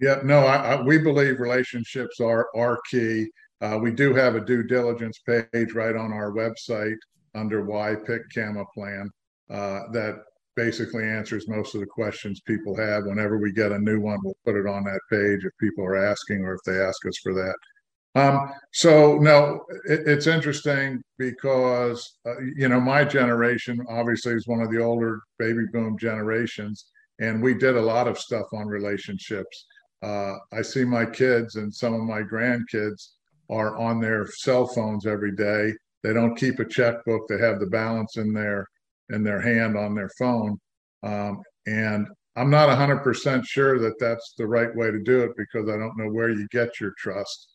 Yeah, 0.00 0.20
no, 0.24 0.40
I, 0.40 0.74
I, 0.74 0.82
we 0.82 0.98
believe 0.98 1.40
relationships 1.40 2.20
are 2.20 2.48
are 2.56 2.80
key. 2.90 3.28
Uh, 3.60 3.78
we 3.80 3.90
do 3.90 4.14
have 4.14 4.34
a 4.34 4.44
due 4.44 4.62
diligence 4.62 5.20
page 5.26 5.72
right 5.74 5.96
on 5.96 6.12
our 6.12 6.32
website 6.32 6.98
under 7.34 7.64
Why 7.64 7.94
Pick 7.94 8.28
CAMA 8.30 8.64
Plan 8.74 9.10
uh, 9.50 9.80
that 9.92 10.24
basically 10.56 11.04
answers 11.04 11.48
most 11.48 11.74
of 11.74 11.80
the 11.80 11.86
questions 11.86 12.40
people 12.40 12.76
have. 12.76 13.06
Whenever 13.06 13.38
we 13.38 13.52
get 13.52 13.72
a 13.72 13.78
new 13.78 14.00
one, 14.00 14.18
we'll 14.22 14.36
put 14.44 14.56
it 14.56 14.66
on 14.66 14.84
that 14.84 15.00
page 15.10 15.44
if 15.44 15.52
people 15.58 15.84
are 15.84 15.96
asking 15.96 16.44
or 16.44 16.54
if 16.54 16.60
they 16.66 16.78
ask 16.78 17.04
us 17.06 17.18
for 17.22 17.32
that. 17.34 17.54
Um, 18.16 18.52
so 18.72 19.18
no, 19.18 19.64
it, 19.86 20.02
it's 20.06 20.28
interesting 20.28 21.02
because 21.18 22.18
uh, 22.26 22.38
you 22.56 22.68
know 22.68 22.80
my 22.80 23.04
generation 23.04 23.84
obviously 23.88 24.34
is 24.34 24.46
one 24.46 24.60
of 24.60 24.70
the 24.70 24.80
older 24.80 25.20
baby 25.38 25.64
boom 25.72 25.98
generations, 25.98 26.86
and 27.18 27.42
we 27.42 27.54
did 27.54 27.76
a 27.76 27.82
lot 27.82 28.06
of 28.06 28.18
stuff 28.18 28.46
on 28.52 28.66
relationships. 28.66 29.66
Uh, 30.04 30.36
I 30.52 30.60
see 30.60 30.84
my 30.84 31.06
kids 31.06 31.56
and 31.56 31.74
some 31.74 31.94
of 31.94 32.02
my 32.02 32.20
grandkids 32.20 33.12
are 33.48 33.74
on 33.78 34.00
their 34.00 34.26
cell 34.26 34.66
phones 34.66 35.06
every 35.06 35.34
day. 35.34 35.72
They 36.02 36.12
don't 36.12 36.36
keep 36.36 36.58
a 36.58 36.66
checkbook. 36.66 37.26
They 37.26 37.38
have 37.38 37.58
the 37.58 37.66
balance 37.66 38.18
in 38.18 38.34
their 38.34 38.66
in 39.10 39.22
their 39.22 39.40
hand 39.40 39.78
on 39.78 39.94
their 39.94 40.10
phone. 40.18 40.58
Um, 41.02 41.40
and 41.66 42.06
I'm 42.36 42.50
not 42.50 42.68
100% 42.68 43.46
sure 43.46 43.78
that 43.78 43.98
that's 43.98 44.34
the 44.36 44.46
right 44.46 44.74
way 44.74 44.90
to 44.90 45.02
do 45.02 45.20
it 45.20 45.30
because 45.36 45.68
I 45.68 45.76
don't 45.78 45.96
know 45.96 46.10
where 46.10 46.30
you 46.30 46.46
get 46.50 46.80
your 46.80 46.92
trust, 46.98 47.48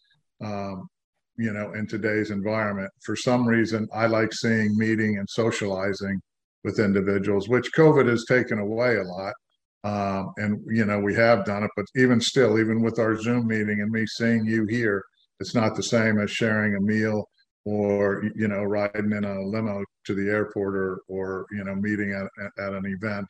um, 0.43 0.87
you 1.37 1.51
know, 1.53 1.73
in 1.73 1.85
today's 1.85 2.31
environment. 2.31 2.89
For 3.01 3.15
some 3.15 3.47
reason, 3.47 3.87
I 3.93 4.07
like 4.07 4.33
seeing 4.33 4.77
meeting 4.77 5.17
and 5.17 5.29
socializing 5.29 6.19
with 6.63 6.79
individuals, 6.79 7.49
which 7.49 7.73
COVID 7.73 8.07
has 8.07 8.25
taken 8.25 8.59
away 8.59 8.97
a 8.97 9.03
lot. 9.03 9.33
Um, 9.83 10.33
and, 10.38 10.62
you 10.67 10.86
know, 10.86 11.00
we 11.00 11.15
have 11.15 11.45
done 11.45 11.63
it, 11.63 11.71
but 11.75 11.86
even 11.95 12.19
still, 12.19 12.59
even 12.59 12.81
with 12.81 13.00
our 13.00 13.15
Zoom 13.15 13.48
meeting 13.48 13.81
and 13.81 13.91
me 13.91 14.05
seeing 14.05 14.45
you 14.45 14.65
here, 14.65 15.03
it's 15.39 15.55
not 15.55 15.75
the 15.75 15.83
same 15.83 16.19
as 16.19 16.31
sharing 16.31 16.75
a 16.75 16.81
meal 16.81 17.29
or 17.65 18.24
you 18.36 18.48
know 18.48 18.63
riding 18.63 19.12
in 19.12 19.25
a 19.25 19.41
limo 19.41 19.83
to 20.05 20.15
the 20.15 20.29
airport 20.29 20.75
or 20.75 21.01
or 21.07 21.45
you 21.51 21.63
know 21.63 21.75
meeting 21.75 22.13
at, 22.13 22.25
at 22.63 22.74
an 22.74 22.86
event 22.86 23.27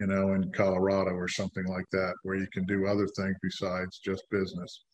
you 0.00 0.06
know 0.06 0.34
in 0.34 0.50
colorado 0.52 1.10
or 1.10 1.28
something 1.28 1.64
like 1.66 1.84
that 1.92 2.12
where 2.22 2.36
you 2.36 2.46
can 2.52 2.64
do 2.66 2.86
other 2.86 3.06
things 3.16 3.36
besides 3.42 3.98
just 4.04 4.22
business. 4.30 4.84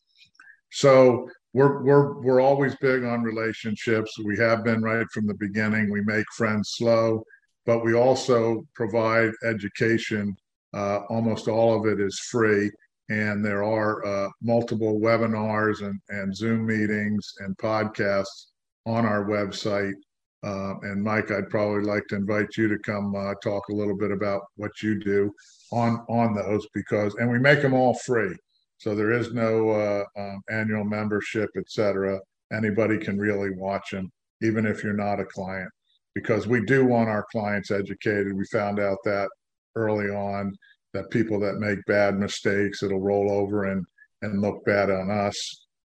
So 0.70 1.28
we're 1.52 1.82
we're 1.82 2.20
we're 2.20 2.40
always 2.40 2.74
big 2.76 3.04
on 3.04 3.22
relationships. 3.22 4.12
We 4.24 4.36
have 4.38 4.64
been 4.64 4.82
right 4.82 5.06
from 5.12 5.26
the 5.26 5.34
beginning. 5.34 5.90
We 5.90 6.02
make 6.02 6.26
friends 6.36 6.74
slow 6.76 7.24
but 7.66 7.84
we 7.84 7.94
also 7.94 8.66
provide 8.74 9.32
education 9.44 10.36
uh, 10.74 11.00
almost 11.08 11.48
all 11.48 11.78
of 11.78 11.86
it 11.86 12.00
is 12.00 12.18
free 12.30 12.70
and 13.10 13.44
there 13.44 13.62
are 13.62 14.04
uh, 14.06 14.30
multiple 14.42 14.98
webinars 14.98 15.82
and, 15.82 16.00
and 16.08 16.34
zoom 16.34 16.66
meetings 16.66 17.34
and 17.40 17.56
podcasts 17.58 18.46
on 18.86 19.04
our 19.04 19.24
website. 19.24 19.94
Uh, 20.42 20.74
and 20.82 21.02
Mike, 21.02 21.30
I'd 21.30 21.48
probably 21.48 21.84
like 21.84 22.06
to 22.08 22.16
invite 22.16 22.56
you 22.56 22.68
to 22.68 22.78
come 22.78 23.14
uh, 23.16 23.34
talk 23.42 23.68
a 23.68 23.74
little 23.74 23.96
bit 23.96 24.10
about 24.10 24.42
what 24.56 24.82
you 24.82 25.02
do 25.02 25.32
on 25.72 26.04
on 26.08 26.34
those 26.34 26.66
because, 26.74 27.14
and 27.14 27.30
we 27.30 27.38
make 27.38 27.62
them 27.62 27.72
all 27.72 27.94
free, 27.94 28.34
so 28.76 28.94
there 28.94 29.10
is 29.10 29.32
no 29.32 29.70
uh, 29.70 30.04
um, 30.18 30.42
annual 30.50 30.84
membership, 30.84 31.48
etc. 31.56 32.20
Anybody 32.52 32.98
can 32.98 33.18
really 33.18 33.50
watch 33.56 33.90
them, 33.90 34.12
even 34.42 34.66
if 34.66 34.84
you're 34.84 34.92
not 34.92 35.18
a 35.18 35.24
client, 35.24 35.70
because 36.14 36.46
we 36.46 36.62
do 36.66 36.84
want 36.84 37.08
our 37.08 37.24
clients 37.32 37.70
educated. 37.70 38.34
We 38.34 38.44
found 38.52 38.78
out 38.78 38.98
that 39.04 39.30
early 39.76 40.06
on 40.06 40.52
that 40.92 41.10
people 41.10 41.40
that 41.40 41.58
make 41.58 41.78
bad 41.86 42.18
mistakes, 42.18 42.82
it'll 42.82 43.00
roll 43.00 43.30
over 43.30 43.64
and 43.64 43.84
and 44.22 44.40
look 44.40 44.64
bad 44.64 44.90
on 44.90 45.10
us. 45.10 45.36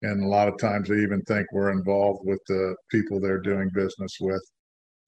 And 0.02 0.24
a 0.24 0.28
lot 0.28 0.48
of 0.48 0.58
times 0.58 0.88
they 0.88 0.96
even 0.96 1.22
think 1.22 1.46
we're 1.52 1.70
involved 1.70 2.20
with 2.24 2.40
the 2.48 2.74
people 2.90 3.20
they're 3.20 3.40
doing 3.40 3.70
business 3.74 4.16
with 4.20 4.42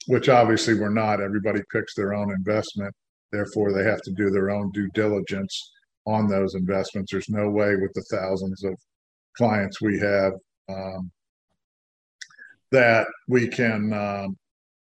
which 0.07 0.29
obviously 0.29 0.75
we're 0.75 0.91
not. 0.91 1.21
Everybody 1.21 1.61
picks 1.73 1.95
their 1.95 2.15
own 2.15 2.33
investment. 2.33 2.95
Therefore 3.33 3.73
they 3.73 3.85
have 3.85 4.03
to 4.03 4.13
do 4.13 4.31
their 4.31 4.51
own 4.51 4.71
due 4.73 4.89
diligence 4.95 5.73
on 6.07 6.29
those 6.29 6.55
investments. 6.55 7.11
There's 7.11 7.29
no 7.29 7.49
way 7.49 7.77
with 7.77 7.93
the 7.95 8.05
thousands 8.11 8.63
of 8.65 8.75
clients 9.37 9.81
we 9.81 9.99
have 9.99 10.33
um, 10.69 11.11
that 12.71 13.07
we 13.29 13.49
can 13.49 13.93
um, 13.93 14.37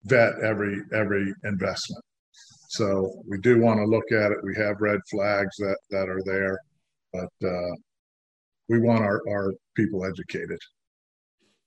vet 0.04 0.34
every 0.42 0.80
every 0.92 1.34
investment 1.44 2.04
so 2.68 3.22
we 3.26 3.38
do 3.38 3.60
want 3.60 3.78
to 3.78 3.84
look 3.84 4.12
at 4.12 4.30
it 4.30 4.38
we 4.44 4.54
have 4.54 4.80
red 4.80 5.00
flags 5.10 5.56
that 5.56 5.78
that 5.90 6.08
are 6.08 6.22
there 6.24 6.58
but 7.12 7.30
uh, 7.44 7.74
we 8.68 8.78
want 8.80 9.02
our, 9.02 9.22
our 9.28 9.54
people 9.74 10.04
educated. 10.04 10.58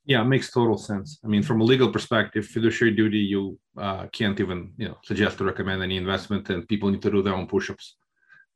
Yeah, 0.05 0.21
it 0.21 0.25
makes 0.25 0.51
total 0.51 0.77
sense. 0.77 1.19
I 1.23 1.27
mean, 1.27 1.43
from 1.43 1.61
a 1.61 1.63
legal 1.63 1.91
perspective, 1.91 2.45
fiduciary 2.45 2.95
duty, 2.95 3.19
you 3.19 3.59
uh, 3.77 4.07
can't 4.07 4.39
even 4.39 4.73
you 4.77 4.87
know 4.89 4.97
suggest 5.03 5.37
to 5.37 5.43
recommend 5.43 5.83
any 5.83 5.97
investment, 5.97 6.49
and 6.49 6.67
people 6.67 6.89
need 6.89 7.03
to 7.03 7.11
do 7.11 7.21
their 7.21 7.35
own 7.35 7.47
push-ups. 7.47 7.97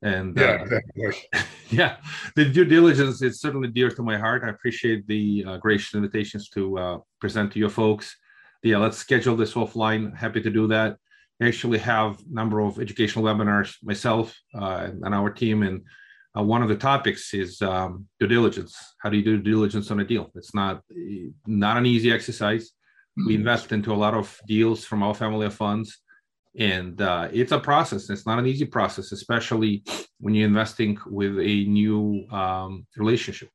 And 0.02 0.38
yeah, 0.38 0.58
uh, 0.62 0.64
exactly. 0.64 1.14
yeah, 1.70 1.98
the 2.36 2.46
due 2.46 2.66
diligence 2.66 3.22
is 3.22 3.40
certainly 3.40 3.68
dear 3.68 3.90
to 3.92 4.02
my 4.02 4.18
heart. 4.18 4.44
I 4.44 4.50
appreciate 4.50 5.06
the 5.08 5.46
uh, 5.48 5.58
gracious 5.58 5.94
invitations 5.94 6.50
to 6.50 6.80
uh, 6.80 6.98
present 7.20 7.54
to 7.54 7.60
your 7.60 7.70
folks. 7.70 8.16
Yeah, 8.64 8.78
let's 8.78 8.98
schedule 8.98 9.36
this 9.36 9.54
offline. 9.54 10.18
Happy 10.18 10.42
to 10.42 10.50
do 10.50 10.68
that. 10.68 10.98
I 11.42 11.48
actually 11.48 11.80
have 11.80 12.20
a 12.20 12.34
number 12.34 12.62
of 12.62 12.80
educational 12.80 13.25
webinars 13.25 13.75
myself 13.84 14.36
uh, 14.54 14.89
and 15.04 15.13
our 15.13 15.30
team, 15.30 15.63
and 15.63 15.82
uh, 16.38 16.44
one 16.44 16.62
of 16.62 16.70
the 16.70 16.77
topics 16.77 17.34
is 17.34 17.62
um, 17.62 18.08
due 18.20 18.27
diligence. 18.27 18.75
How 19.01 19.10
do 19.10 19.18
you 19.18 19.24
do 19.24 19.38
due 19.38 19.51
diligence 19.51 19.92
on 19.92 20.00
a 20.00 20.06
deal? 20.06 20.32
It's 20.36 20.56
not 20.56 20.82
not 21.46 21.77
an 21.77 21.86
easy 21.86 22.12
exercise. 22.12 22.72
Mm-hmm. 23.20 23.27
We 23.27 23.36
invest 23.36 23.72
into 23.72 23.94
a 23.94 24.01
lot 24.06 24.13
of 24.13 24.38
deals 24.48 24.86
from 24.86 25.04
our 25.04 25.13
family 25.13 25.46
of 25.46 25.54
funds, 25.54 26.00
and 26.58 27.01
uh, 27.01 27.27
it's 27.34 27.51
a 27.51 27.60
process. 27.60 28.10
It's 28.10 28.25
not 28.25 28.39
an 28.39 28.48
easy 28.48 28.65
process, 28.65 29.12
especially 29.12 29.84
when 30.20 30.36
you're 30.36 30.48
investing 30.48 30.98
with 31.08 31.38
a 31.39 31.65
new 31.65 32.25
um, 32.32 32.88
relationship. 32.96 33.50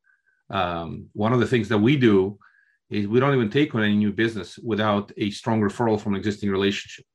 Um, 0.50 1.06
one 1.12 1.32
of 1.32 1.40
the 1.40 1.46
things 1.46 1.68
that 1.70 1.78
we 1.78 1.96
do 1.96 2.38
is 2.90 3.06
we 3.06 3.20
don't 3.20 3.34
even 3.34 3.50
take 3.50 3.75
on 3.75 3.84
any 3.84 3.96
new 3.96 4.12
business 4.12 4.58
without 4.58 5.12
a 5.16 5.30
strong 5.30 5.60
referral 5.60 5.99
from 5.99 6.14
an 6.14 6.18
existing 6.18 6.50
relationship. 6.50 7.06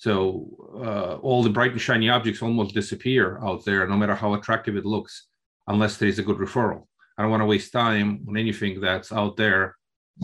So 0.00 0.48
uh, 0.82 1.16
all 1.16 1.42
the 1.42 1.50
bright 1.50 1.72
and 1.72 1.80
shiny 1.80 2.08
objects 2.08 2.40
almost 2.40 2.74
disappear 2.74 3.38
out 3.44 3.66
there, 3.66 3.86
no 3.86 3.98
matter 3.98 4.14
how 4.14 4.32
attractive 4.32 4.74
it 4.78 4.86
looks, 4.86 5.26
unless 5.66 5.98
there 5.98 6.08
is 6.08 6.18
a 6.18 6.22
good 6.22 6.38
referral. 6.38 6.84
I 7.18 7.22
don't 7.22 7.30
want 7.30 7.42
to 7.42 7.52
waste 7.54 7.70
time 7.70 8.24
on 8.26 8.38
anything 8.38 8.80
that's 8.80 9.12
out 9.12 9.36
there. 9.36 9.76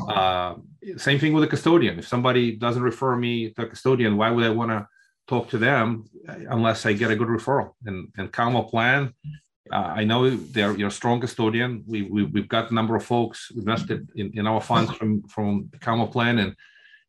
Uh, 0.09 0.54
same 0.97 1.18
thing 1.18 1.35
with 1.35 1.45
a 1.45 1.47
custodian. 1.47 1.99
If 1.99 2.09
somebody 2.09 2.56
doesn't 2.56 2.83
refer 2.83 3.16
me 3.16 3.50
to 3.50 3.62
a 3.64 3.66
custodian, 3.66 4.16
why 4.16 4.30
would 4.30 4.47
I 4.47 4.49
want 4.49 4.71
to 4.71 4.88
talk 5.28 5.50
to 5.50 5.59
them 5.59 6.09
unless 6.49 6.87
I 6.87 6.95
get 6.95 7.11
a 7.11 7.16
good 7.16 7.28
referral? 7.28 7.73
And 7.85 8.09
and 8.16 8.33
CAMA 8.33 8.62
Plan, 8.62 9.12
uh, 9.71 9.92
I 10.00 10.04
know 10.04 10.30
they're 10.30 10.75
you're 10.75 10.88
a 10.88 11.00
strong 11.02 11.21
custodian. 11.21 11.85
We, 11.87 12.00
we 12.00 12.23
we've 12.25 12.49
got 12.49 12.71
a 12.71 12.75
number 12.75 12.97
of 12.97 13.04
folks 13.04 13.52
invested 13.54 14.09
in, 14.16 14.30
in 14.38 14.47
our 14.47 14.62
funds 14.62 14.90
from 14.92 15.23
from 15.28 15.68
CAMA 15.80 16.06
Plan 16.06 16.38
and 16.38 16.56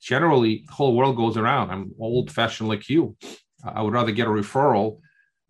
generally 0.02 0.64
the 0.68 0.74
whole 0.74 0.96
world 0.96 1.16
goes 1.16 1.38
around. 1.38 1.72
I'm 1.72 1.92
old 2.00 2.32
fashioned 2.32 2.70
like 2.70 2.90
you. 2.90 3.16
I 3.64 3.82
would 3.82 3.94
rather 3.94 4.12
get 4.12 4.28
a 4.28 4.32
referral 4.32 5.00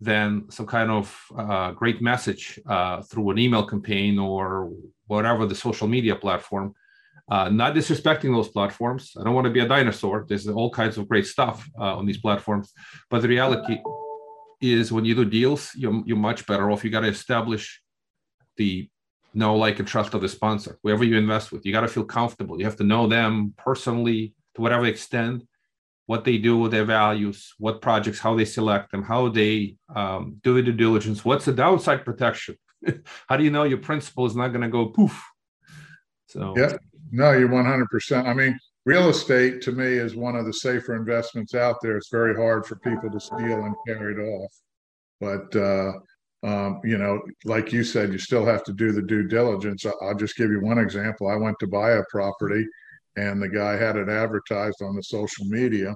than 0.00 0.50
some 0.50 0.66
kind 0.66 0.90
of 0.90 1.16
uh, 1.36 1.72
great 1.72 2.00
message 2.00 2.58
uh, 2.68 3.02
through 3.02 3.30
an 3.30 3.38
email 3.38 3.66
campaign 3.66 4.18
or 4.18 4.70
whatever 5.06 5.44
the 5.46 5.54
social 5.54 5.88
media 5.88 6.14
platform. 6.14 6.74
Uh, 7.30 7.48
not 7.50 7.74
disrespecting 7.74 8.34
those 8.34 8.48
platforms. 8.48 9.12
I 9.20 9.24
don't 9.24 9.34
want 9.34 9.46
to 9.46 9.52
be 9.52 9.60
a 9.60 9.68
dinosaur. 9.68 10.24
There's 10.26 10.48
all 10.48 10.70
kinds 10.70 10.96
of 10.96 11.08
great 11.08 11.26
stuff 11.26 11.68
uh, 11.78 11.96
on 11.96 12.06
these 12.06 12.18
platforms, 12.18 12.72
but 13.10 13.20
the 13.20 13.28
reality 13.28 13.78
is 14.60 14.90
when 14.90 15.04
you 15.04 15.14
do 15.14 15.24
deals, 15.24 15.72
you're, 15.74 16.02
you're 16.06 16.16
much 16.16 16.46
better 16.46 16.70
off. 16.70 16.84
You 16.84 16.90
got 16.90 17.00
to 17.00 17.08
establish 17.08 17.82
the 18.56 18.88
know, 19.34 19.56
like, 19.56 19.78
and 19.78 19.86
trust 19.86 20.14
of 20.14 20.22
the 20.22 20.28
sponsor. 20.28 20.78
Whoever 20.82 21.04
you 21.04 21.16
invest 21.16 21.52
with, 21.52 21.66
you 21.66 21.72
got 21.72 21.82
to 21.82 21.88
feel 21.88 22.04
comfortable. 22.04 22.58
You 22.58 22.64
have 22.64 22.76
to 22.76 22.84
know 22.84 23.06
them 23.06 23.54
personally 23.56 24.34
to 24.58 24.62
whatever 24.62 24.86
extent, 24.86 25.46
what 26.06 26.24
they 26.24 26.36
do 26.36 26.58
with 26.58 26.72
their 26.72 26.84
values, 26.84 27.54
what 27.58 27.80
projects, 27.80 28.18
how 28.18 28.34
they 28.34 28.44
select 28.44 28.90
them, 28.90 29.02
how 29.02 29.28
they 29.28 29.76
um, 29.94 30.40
do 30.42 30.54
the 30.54 30.62
due 30.62 30.72
diligence. 30.72 31.24
What's 31.24 31.44
the 31.44 31.52
downside 31.52 32.04
protection? 32.04 32.56
how 33.28 33.36
do 33.36 33.44
you 33.44 33.50
know 33.50 33.62
your 33.62 33.78
principal 33.78 34.26
is 34.26 34.34
not 34.34 34.48
going 34.48 34.62
to 34.62 34.68
go 34.68 34.86
poof? 34.86 35.22
So 36.26 36.54
yeah, 36.56 36.76
no, 37.12 37.32
you're 37.32 37.48
100. 37.48 37.88
percent 37.88 38.26
I 38.26 38.34
mean, 38.34 38.58
real 38.84 39.08
estate 39.08 39.62
to 39.62 39.72
me 39.72 39.86
is 39.86 40.16
one 40.16 40.34
of 40.34 40.44
the 40.44 40.52
safer 40.52 40.96
investments 40.96 41.54
out 41.54 41.76
there. 41.80 41.96
It's 41.96 42.10
very 42.10 42.34
hard 42.34 42.66
for 42.66 42.76
people 42.76 43.10
to 43.10 43.20
steal 43.20 43.64
and 43.64 43.74
carry 43.86 44.14
it 44.14 44.18
off, 44.18 44.52
but 45.20 45.56
uh, 45.56 45.92
um, 46.42 46.80
you 46.84 46.98
know, 46.98 47.20
like 47.44 47.72
you 47.72 47.84
said, 47.84 48.12
you 48.12 48.18
still 48.18 48.44
have 48.44 48.64
to 48.64 48.72
do 48.72 48.92
the 48.92 49.02
due 49.02 49.28
diligence. 49.28 49.84
I'll 49.86 50.14
just 50.14 50.36
give 50.36 50.50
you 50.50 50.60
one 50.60 50.78
example. 50.78 51.28
I 51.28 51.36
went 51.36 51.58
to 51.60 51.66
buy 51.66 51.92
a 51.92 52.02
property, 52.10 52.66
and 53.18 53.42
the 53.42 53.48
guy 53.48 53.72
had 53.72 53.96
it 53.96 54.08
advertised 54.08 54.80
on 54.80 54.94
the 54.94 55.02
social 55.02 55.44
media. 55.46 55.94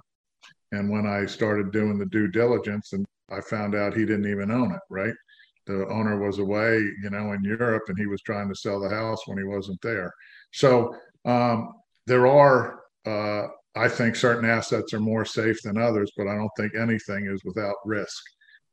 And 0.73 0.91
when 0.91 1.07
I 1.07 1.26
started 1.26 1.71
doing 1.71 1.97
the 1.99 2.07
due 2.07 2.29
diligence, 2.29 2.93
and 2.93 3.07
I 3.31 3.41
found 3.41 3.75
out 3.75 3.97
he 3.97 4.05
didn't 4.05 4.31
even 4.31 4.50
own 4.50 4.73
it, 4.73 4.81
right? 4.91 5.14
The 5.67 5.87
owner 5.88 6.19
was 6.19 6.38
away, 6.41 6.79
you 7.02 7.11
know, 7.11 7.33
in 7.33 7.45
Europe, 7.45 7.85
and 7.88 7.99
he 7.99 8.07
was 8.07 8.21
trying 8.23 8.49
to 8.49 8.55
sell 8.57 8.81
the 8.81 8.88
house 8.88 9.21
when 9.26 9.38
he 9.38 9.45
wasn't 9.45 9.81
there. 9.83 10.11
So 10.52 10.97
um, 11.25 11.73
there 12.07 12.26
are, 12.26 12.81
uh, 13.07 13.47
I 13.76 13.88
think, 13.88 14.17
certain 14.17 14.49
assets 14.49 14.93
are 14.93 15.00
more 15.00 15.25
safe 15.25 15.62
than 15.62 15.79
others, 15.79 16.11
but 16.17 16.26
I 16.26 16.35
don't 16.35 16.50
think 16.57 16.75
anything 16.75 17.26
is 17.26 17.45
without 17.45 17.76
risk. 17.85 18.23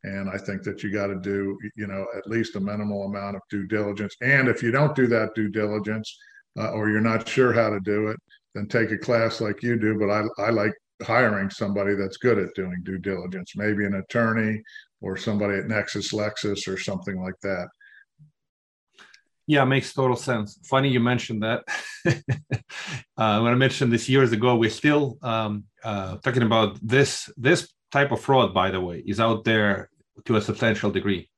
And 0.04 0.30
I 0.30 0.38
think 0.38 0.64
that 0.64 0.82
you 0.82 0.92
got 0.92 1.08
to 1.08 1.20
do, 1.20 1.56
you 1.76 1.86
know, 1.86 2.08
at 2.18 2.26
least 2.26 2.56
a 2.56 2.60
minimal 2.60 3.04
amount 3.06 3.36
of 3.36 3.42
due 3.52 3.68
diligence. 3.68 4.16
And 4.22 4.48
if 4.48 4.64
you 4.64 4.72
don't 4.72 4.96
do 4.96 5.06
that 5.08 5.36
due 5.36 5.50
diligence, 5.50 6.18
uh, 6.58 6.72
or 6.72 6.90
you're 6.90 7.02
not 7.02 7.28
sure 7.28 7.54
how 7.54 7.70
to 7.70 7.80
do 7.82 8.08
it, 8.08 8.18
then 8.56 8.68
take 8.68 8.92
a 8.92 8.98
class 8.98 9.42
like 9.42 9.62
you 9.64 9.78
do. 9.80 9.98
But 10.00 10.10
I, 10.10 10.24
I 10.48 10.50
like 10.50 10.74
hiring 11.02 11.50
somebody 11.50 11.96
that's 11.96 12.18
good 12.18 12.38
at 12.38 12.54
doing 12.56 12.82
due 12.84 12.98
diligence, 12.98 13.54
maybe 13.56 13.86
an 13.86 13.96
attorney 13.96 14.62
or 15.02 15.18
somebody 15.18 15.58
at 15.58 15.68
Nexus 15.68 16.12
Lexis 16.12 16.68
or 16.68 16.78
something 16.78 17.22
like 17.22 17.40
that. 17.44 17.70
Yeah, 19.48 19.66
makes 19.66 19.94
total 19.94 20.16
sense. 20.16 20.60
Funny 20.66 20.90
you 20.90 21.00
mentioned 21.00 21.42
that. 21.42 21.64
uh, 23.18 23.40
when 23.40 23.52
I 23.52 23.56
mentioned 23.56 23.92
this 23.92 24.08
years 24.08 24.32
ago, 24.32 24.56
we're 24.56 24.70
still 24.70 25.18
um, 25.24 25.64
uh, 25.84 26.18
talking 26.18 26.44
about 26.44 26.78
this 26.88 27.32
this 27.36 27.68
type 27.92 28.12
of 28.12 28.22
fraud, 28.22 28.54
by 28.54 28.70
the 28.70 28.80
way, 28.80 29.04
is 29.06 29.20
out 29.20 29.44
there 29.46 29.90
to 30.26 30.36
a 30.36 30.42
substantial 30.42 30.92
degree. 30.92 31.32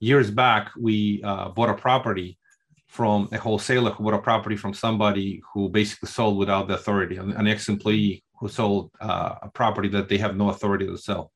Years 0.00 0.32
back, 0.32 0.72
we 0.76 1.22
uh, 1.22 1.50
bought 1.50 1.70
a 1.70 1.74
property 1.74 2.38
from 2.94 3.28
a 3.32 3.38
wholesaler 3.38 3.90
who 3.90 4.04
bought 4.04 4.14
a 4.14 4.18
property 4.18 4.56
from 4.56 4.72
somebody 4.72 5.42
who 5.52 5.68
basically 5.68 6.08
sold 6.08 6.38
without 6.38 6.68
the 6.68 6.74
authority, 6.74 7.16
an, 7.16 7.32
an 7.32 7.48
ex-employee 7.48 8.22
who 8.38 8.48
sold 8.48 8.92
uh, 9.00 9.34
a 9.42 9.48
property 9.48 9.88
that 9.88 10.08
they 10.08 10.16
have 10.16 10.36
no 10.36 10.48
authority 10.50 10.86
to 10.86 10.96
sell. 10.96 11.32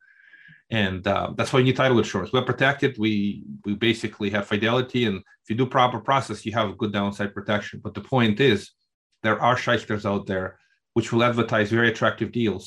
And 0.70 1.04
uh, 1.04 1.32
that's 1.36 1.52
why 1.52 1.58
you 1.58 1.64
need 1.64 1.74
title 1.74 1.98
insurance. 1.98 2.32
We're 2.32 2.52
protected. 2.52 2.96
We 2.96 3.42
we 3.64 3.74
basically 3.74 4.30
have 4.30 4.46
fidelity, 4.46 5.06
and 5.06 5.16
if 5.42 5.46
you 5.50 5.56
do 5.56 5.66
proper 5.66 5.98
process, 5.98 6.46
you 6.46 6.52
have 6.52 6.78
good 6.78 6.92
downside 6.92 7.34
protection. 7.34 7.80
But 7.82 7.94
the 7.94 8.02
point 8.02 8.38
is, 8.38 8.70
there 9.24 9.40
are 9.42 9.56
shysters 9.56 10.06
out 10.06 10.26
there 10.26 10.60
which 10.94 11.10
will 11.10 11.24
advertise 11.24 11.70
very 11.70 11.88
attractive 11.88 12.30
deals 12.30 12.66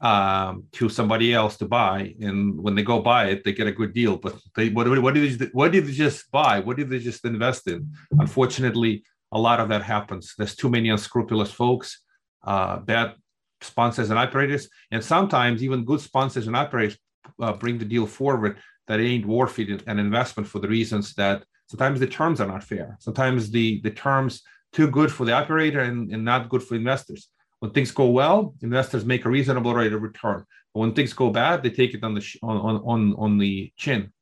um, 0.00 0.64
to 0.72 0.88
somebody 0.88 1.32
else 1.32 1.56
to 1.56 1.66
buy, 1.66 2.14
and 2.20 2.60
when 2.60 2.74
they 2.74 2.82
go 2.82 3.00
buy 3.00 3.26
it, 3.26 3.44
they 3.44 3.52
get 3.52 3.66
a 3.66 3.72
good 3.72 3.94
deal. 3.94 4.16
But 4.16 4.36
they 4.54 4.68
what, 4.68 4.86
what 5.00 5.14
did 5.14 5.38
they, 5.38 5.46
what 5.46 5.72
did 5.72 5.86
they 5.86 5.92
just 5.92 6.30
buy? 6.30 6.60
What 6.60 6.76
did 6.76 6.90
they 6.90 6.98
just 6.98 7.24
invest 7.24 7.66
in? 7.66 7.90
Unfortunately, 8.18 9.04
a 9.32 9.38
lot 9.38 9.60
of 9.60 9.68
that 9.70 9.82
happens. 9.82 10.34
There's 10.36 10.56
too 10.56 10.68
many 10.68 10.90
unscrupulous 10.90 11.50
folks, 11.50 12.02
uh, 12.44 12.78
bad 12.78 13.14
sponsors 13.62 14.10
and 14.10 14.18
operators, 14.18 14.68
and 14.90 15.02
sometimes 15.02 15.62
even 15.62 15.84
good 15.84 16.00
sponsors 16.00 16.46
and 16.46 16.56
operators 16.56 16.98
uh, 17.40 17.54
bring 17.54 17.78
the 17.78 17.84
deal 17.84 18.06
forward 18.06 18.58
that 18.86 19.00
ain't 19.00 19.26
worth 19.26 19.58
it 19.58 19.82
an 19.86 19.98
investment 19.98 20.48
for 20.48 20.58
the 20.60 20.68
reasons 20.68 21.14
that 21.14 21.44
sometimes 21.68 22.00
the 22.00 22.06
terms 22.06 22.40
are 22.40 22.46
not 22.46 22.62
fair. 22.62 22.96
Sometimes 23.00 23.50
the 23.50 23.80
the 23.80 23.90
terms 23.90 24.42
too 24.72 24.90
good 24.90 25.10
for 25.10 25.24
the 25.24 25.32
operator 25.32 25.80
and, 25.80 26.12
and 26.12 26.24
not 26.24 26.48
good 26.48 26.62
for 26.62 26.74
investors. 26.74 27.30
When 27.60 27.70
things 27.70 27.90
go 27.90 28.06
well, 28.06 28.54
investors 28.62 29.04
make 29.04 29.24
a 29.24 29.30
reasonable 29.30 29.74
rate 29.74 29.92
of 29.92 30.02
return. 30.02 30.44
But 30.74 30.80
when 30.80 30.92
things 30.92 31.12
go 31.12 31.30
bad, 31.30 31.62
they 31.62 31.70
take 31.70 31.94
it 31.94 32.04
on 32.04 32.14
the 32.14 32.20
sh- 32.20 32.36
on, 32.42 32.82
on 32.84 33.14
on 33.16 33.38
the 33.38 33.72
chin. 33.76 34.12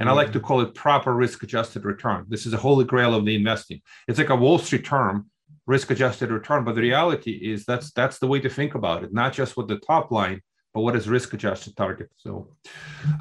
And 0.00 0.08
I 0.08 0.12
like 0.12 0.32
to 0.32 0.40
call 0.40 0.62
it 0.62 0.74
proper 0.74 1.14
risk-adjusted 1.14 1.84
return. 1.84 2.24
This 2.26 2.46
is 2.46 2.54
a 2.54 2.56
holy 2.56 2.86
grail 2.86 3.14
of 3.14 3.26
the 3.26 3.34
investing. 3.34 3.82
It's 4.08 4.18
like 4.18 4.30
a 4.30 4.34
Wall 4.34 4.58
Street 4.58 4.84
term, 4.84 5.30
risk-adjusted 5.66 6.30
return. 6.30 6.64
But 6.64 6.74
the 6.74 6.80
reality 6.80 7.32
is 7.32 7.66
that's 7.66 7.92
that's 7.92 8.18
the 8.18 8.26
way 8.26 8.40
to 8.40 8.48
think 8.48 8.74
about 8.74 9.04
it. 9.04 9.12
Not 9.12 9.34
just 9.34 9.58
with 9.58 9.68
the 9.68 9.76
top 9.76 10.10
line, 10.10 10.40
but 10.72 10.80
what 10.80 10.96
is 10.96 11.06
risk-adjusted 11.06 11.76
target? 11.76 12.10
So, 12.16 12.48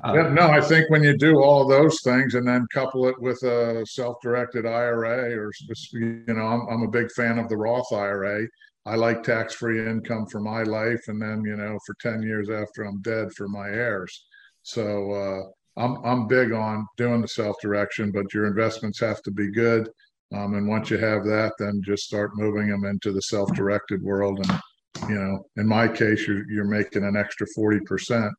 uh, 0.06 0.14
yeah, 0.16 0.30
no, 0.30 0.48
I 0.48 0.62
think 0.62 0.90
when 0.90 1.04
you 1.04 1.18
do 1.18 1.42
all 1.42 1.68
those 1.68 2.00
things 2.02 2.36
and 2.36 2.48
then 2.48 2.66
couple 2.74 3.08
it 3.08 3.20
with 3.20 3.44
a 3.44 3.86
self-directed 3.86 4.66
IRA, 4.66 5.36
or 5.38 5.52
you 5.92 6.24
know, 6.28 6.46
I'm 6.46 6.68
I'm 6.70 6.84
a 6.84 6.90
big 6.90 7.12
fan 7.12 7.40
of 7.40 7.50
the 7.50 7.58
Roth 7.58 7.92
IRA 7.92 8.48
I 8.90 8.96
like 8.96 9.22
tax 9.22 9.54
free 9.54 9.88
income 9.88 10.26
for 10.26 10.40
my 10.40 10.64
life, 10.64 11.04
and 11.08 11.22
then 11.22 11.44
you 11.46 11.56
know 11.56 11.78
for 11.86 11.96
ten 12.02 12.24
years 12.24 12.50
after 12.50 12.84
I'm 12.84 13.02
dead 13.02 13.32
for 13.34 13.48
my 13.48 13.68
heirs. 13.68 14.26
So 14.64 15.12
uh, 15.12 15.82
I'm 15.82 16.04
I'm 16.04 16.28
big 16.28 16.52
on 16.52 16.88
doing 16.98 17.22
the 17.22 17.28
self 17.28 17.56
direction, 17.62 18.12
but 18.12 18.34
your 18.34 18.48
investments 18.48 19.00
have 19.00 19.22
to 19.24 19.32
be 19.32 19.52
good. 19.52 19.90
Um, 20.36 20.56
and 20.56 20.68
once 20.68 20.90
you 20.90 20.98
have 20.98 21.24
that, 21.26 21.54
then 21.60 21.82
just 21.84 22.04
start 22.04 22.32
moving 22.36 22.68
them 22.68 22.86
into 22.86 23.12
the 23.12 23.22
self 23.22 23.54
directed 23.54 24.02
world. 24.02 24.40
And 24.40 25.10
you 25.10 25.16
know, 25.16 25.46
in 25.58 25.68
my 25.68 25.88
case, 25.88 26.28
you're 26.28 26.50
you're 26.50 26.66
making 26.66 27.04
an 27.04 27.16
extra 27.16 27.46
forty 27.56 27.80
percent 27.82 28.32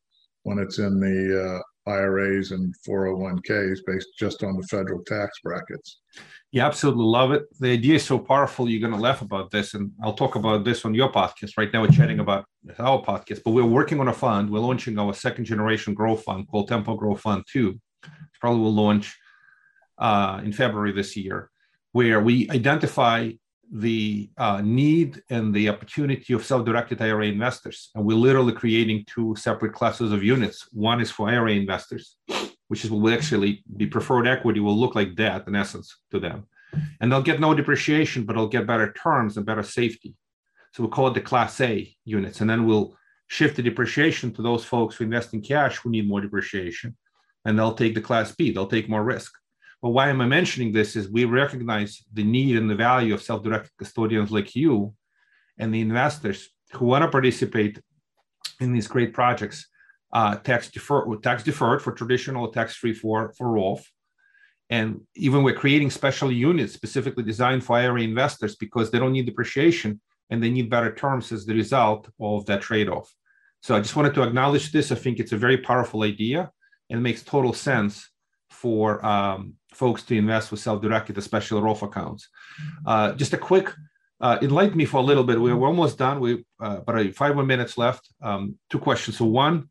when 0.43 0.59
it's 0.59 0.79
in 0.79 0.99
the 0.99 1.55
uh, 1.55 1.61
IRAs 1.87 2.51
and 2.51 2.73
401ks 2.87 3.79
based 3.85 4.09
just 4.17 4.43
on 4.43 4.57
the 4.57 4.67
federal 4.67 5.03
tax 5.03 5.39
brackets. 5.43 6.01
You 6.51 6.61
absolutely 6.61 7.05
love 7.05 7.31
it. 7.31 7.43
The 7.59 7.71
idea 7.71 7.95
is 7.95 8.05
so 8.05 8.19
powerful. 8.19 8.69
You're 8.69 8.81
going 8.81 8.93
to 8.93 8.99
laugh 8.99 9.21
about 9.21 9.51
this, 9.51 9.73
and 9.73 9.91
I'll 10.03 10.13
talk 10.13 10.35
about 10.35 10.65
this 10.65 10.83
on 10.85 10.93
your 10.93 11.11
podcast. 11.11 11.51
Right 11.57 11.71
now, 11.73 11.81
we're 11.81 11.89
chatting 11.89 12.19
about 12.19 12.45
our 12.77 13.01
podcast, 13.01 13.41
but 13.43 13.51
we're 13.51 13.65
working 13.65 13.99
on 13.99 14.09
a 14.09 14.13
fund. 14.13 14.49
We're 14.49 14.59
launching 14.59 14.99
our 14.99 15.13
second 15.13 15.45
generation 15.45 15.93
growth 15.93 16.23
fund 16.23 16.47
called 16.47 16.67
Tempo 16.67 16.95
Growth 16.95 17.21
Fund 17.21 17.45
Two. 17.51 17.79
Probably 18.39 18.61
will 18.61 18.73
launch 18.73 19.17
uh, 19.97 20.41
in 20.43 20.51
February 20.51 20.91
this 20.91 21.15
year, 21.15 21.49
where 21.93 22.19
we 22.19 22.49
identify 22.49 23.31
the 23.71 24.29
uh, 24.37 24.61
need 24.63 25.23
and 25.29 25.53
the 25.53 25.69
opportunity 25.69 26.33
of 26.33 26.45
self-directed 26.45 27.01
IRA 27.01 27.27
investors, 27.27 27.89
and 27.95 28.05
we're 28.05 28.17
literally 28.17 28.53
creating 28.53 29.05
two 29.07 29.35
separate 29.37 29.73
classes 29.73 30.11
of 30.11 30.23
units. 30.23 30.67
One 30.71 30.99
is 30.99 31.09
for 31.09 31.29
IRA 31.29 31.53
investors 31.53 32.17
which 32.71 32.85
is 32.85 32.89
what 32.89 33.01
will 33.01 33.13
actually 33.13 33.61
be 33.75 33.85
preferred 33.85 34.25
equity 34.25 34.61
will 34.61 34.79
look 34.79 34.95
like 34.95 35.13
debt 35.13 35.45
in 35.45 35.57
essence 35.57 35.97
to 36.09 36.21
them. 36.21 36.47
And 37.01 37.11
they'll 37.11 37.21
get 37.21 37.41
no 37.41 37.53
depreciation, 37.53 38.23
but 38.23 38.37
they'll 38.37 38.47
get 38.47 38.65
better 38.65 38.93
terms 38.93 39.35
and 39.35 39.45
better 39.45 39.61
safety. 39.61 40.15
So 40.71 40.83
we'll 40.83 40.89
call 40.89 41.09
it 41.09 41.13
the 41.13 41.19
class 41.19 41.59
A 41.59 41.93
units. 42.05 42.39
And 42.39 42.49
then 42.49 42.65
we'll 42.65 42.97
shift 43.27 43.57
the 43.57 43.61
depreciation 43.61 44.31
to 44.35 44.41
those 44.41 44.63
folks 44.63 44.95
who 44.95 45.03
invest 45.03 45.33
in 45.33 45.41
cash 45.41 45.79
who 45.79 45.89
need 45.89 46.07
more 46.07 46.21
depreciation. 46.21 46.95
And 47.43 47.59
they'll 47.59 47.73
take 47.73 47.93
the 47.93 47.99
class 47.99 48.33
B, 48.33 48.53
they'll 48.53 48.67
take 48.67 48.87
more 48.87 49.03
risk. 49.03 49.33
But 49.81 49.89
why 49.89 50.09
am 50.09 50.21
I 50.21 50.27
mentioning 50.27 50.71
this 50.71 50.95
is 50.95 51.09
we 51.09 51.25
recognize 51.25 52.03
the 52.13 52.23
need 52.23 52.57
and 52.57 52.69
the 52.69 52.75
value 52.75 53.13
of 53.13 53.21
self-directed 53.21 53.71
custodians 53.77 54.31
like 54.31 54.55
you 54.55 54.93
and 55.57 55.73
the 55.73 55.81
investors 55.81 56.49
who 56.73 56.85
want 56.85 57.03
to 57.03 57.09
participate 57.09 57.79
in 58.59 58.73
these 58.73 58.87
great 58.87 59.13
projects 59.13 59.67
uh, 60.13 60.35
tax 60.35 60.69
deferred, 60.69 61.23
tax 61.23 61.43
deferred 61.43 61.81
for 61.81 61.93
traditional, 61.93 62.51
tax 62.51 62.75
free 62.75 62.93
for 62.93 63.33
for 63.37 63.49
Roth. 63.49 63.85
And 64.69 65.01
even 65.15 65.43
we're 65.43 65.55
creating 65.55 65.89
special 65.89 66.31
units 66.31 66.73
specifically 66.73 67.23
designed 67.23 67.63
for 67.63 67.77
IRA 67.77 68.01
investors 68.01 68.55
because 68.55 68.89
they 68.89 68.99
don't 68.99 69.11
need 69.11 69.25
depreciation 69.25 69.99
and 70.29 70.41
they 70.41 70.49
need 70.49 70.69
better 70.69 70.93
terms 70.93 71.31
as 71.31 71.45
the 71.45 71.53
result 71.53 72.09
of 72.21 72.45
that 72.45 72.61
trade-off. 72.61 73.13
So 73.63 73.75
I 73.75 73.81
just 73.81 73.97
wanted 73.97 74.13
to 74.13 74.23
acknowledge 74.23 74.71
this. 74.71 74.91
I 74.91 74.95
think 74.95 75.19
it's 75.19 75.33
a 75.33 75.37
very 75.37 75.57
powerful 75.57 76.03
idea 76.03 76.51
and 76.89 77.03
makes 77.03 77.21
total 77.21 77.53
sense 77.53 78.09
for 78.49 79.05
um, 79.05 79.55
folks 79.73 80.03
to 80.03 80.17
invest 80.17 80.51
with 80.51 80.59
self-directed, 80.59 81.17
especially 81.17 81.61
Roth 81.61 81.81
accounts. 81.81 82.29
Uh, 82.85 83.13
just 83.13 83.33
a 83.33 83.37
quick 83.37 83.73
uh, 84.21 84.37
enlighten 84.41 84.77
me 84.77 84.85
for 84.85 84.97
a 84.97 85.03
little 85.03 85.23
bit. 85.23 85.41
We're, 85.41 85.65
almost 85.65 85.97
done. 85.97 86.19
We 86.19 86.45
uh, 86.59 86.81
but 86.85 87.15
five 87.15 87.35
more 87.35 87.45
minutes 87.45 87.77
left. 87.77 88.07
Um, 88.21 88.57
two 88.69 88.79
questions. 88.79 89.17
So 89.17 89.25
one, 89.25 89.69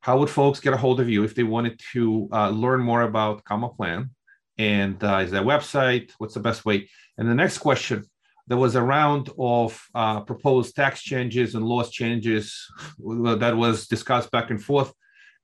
how 0.00 0.18
would 0.18 0.28
folks 0.28 0.60
get 0.60 0.74
a 0.74 0.76
hold 0.76 1.00
of 1.00 1.08
you 1.08 1.22
if 1.22 1.34
they 1.34 1.44
wanted 1.44 1.80
to 1.92 2.28
uh, 2.32 2.50
learn 2.50 2.80
more 2.80 3.02
about 3.02 3.44
Camaplan? 3.44 4.10
And 4.58 5.02
uh, 5.02 5.18
is 5.18 5.30
there 5.30 5.42
a 5.42 5.44
website? 5.44 6.10
What's 6.18 6.34
the 6.34 6.40
best 6.40 6.64
way? 6.64 6.88
And 7.16 7.28
the 7.28 7.34
next 7.34 7.58
question, 7.58 8.04
there 8.46 8.58
was 8.58 8.74
a 8.74 8.82
round 8.82 9.30
of 9.38 9.80
uh, 9.94 10.20
proposed 10.20 10.74
tax 10.74 11.00
changes 11.00 11.54
and 11.54 11.64
laws 11.64 11.90
changes 11.90 12.66
that 12.98 13.56
was 13.56 13.86
discussed 13.86 14.30
back 14.30 14.50
and 14.50 14.62
forth. 14.62 14.92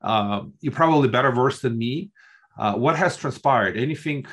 Uh, 0.02 0.42
you're 0.60 0.72
probably 0.72 1.08
better 1.08 1.30
versed 1.30 1.62
than 1.62 1.78
me. 1.78 2.10
Uh, 2.60 2.74
what 2.74 2.94
has 2.94 3.16
transpired? 3.16 3.78
Anything 3.78 4.26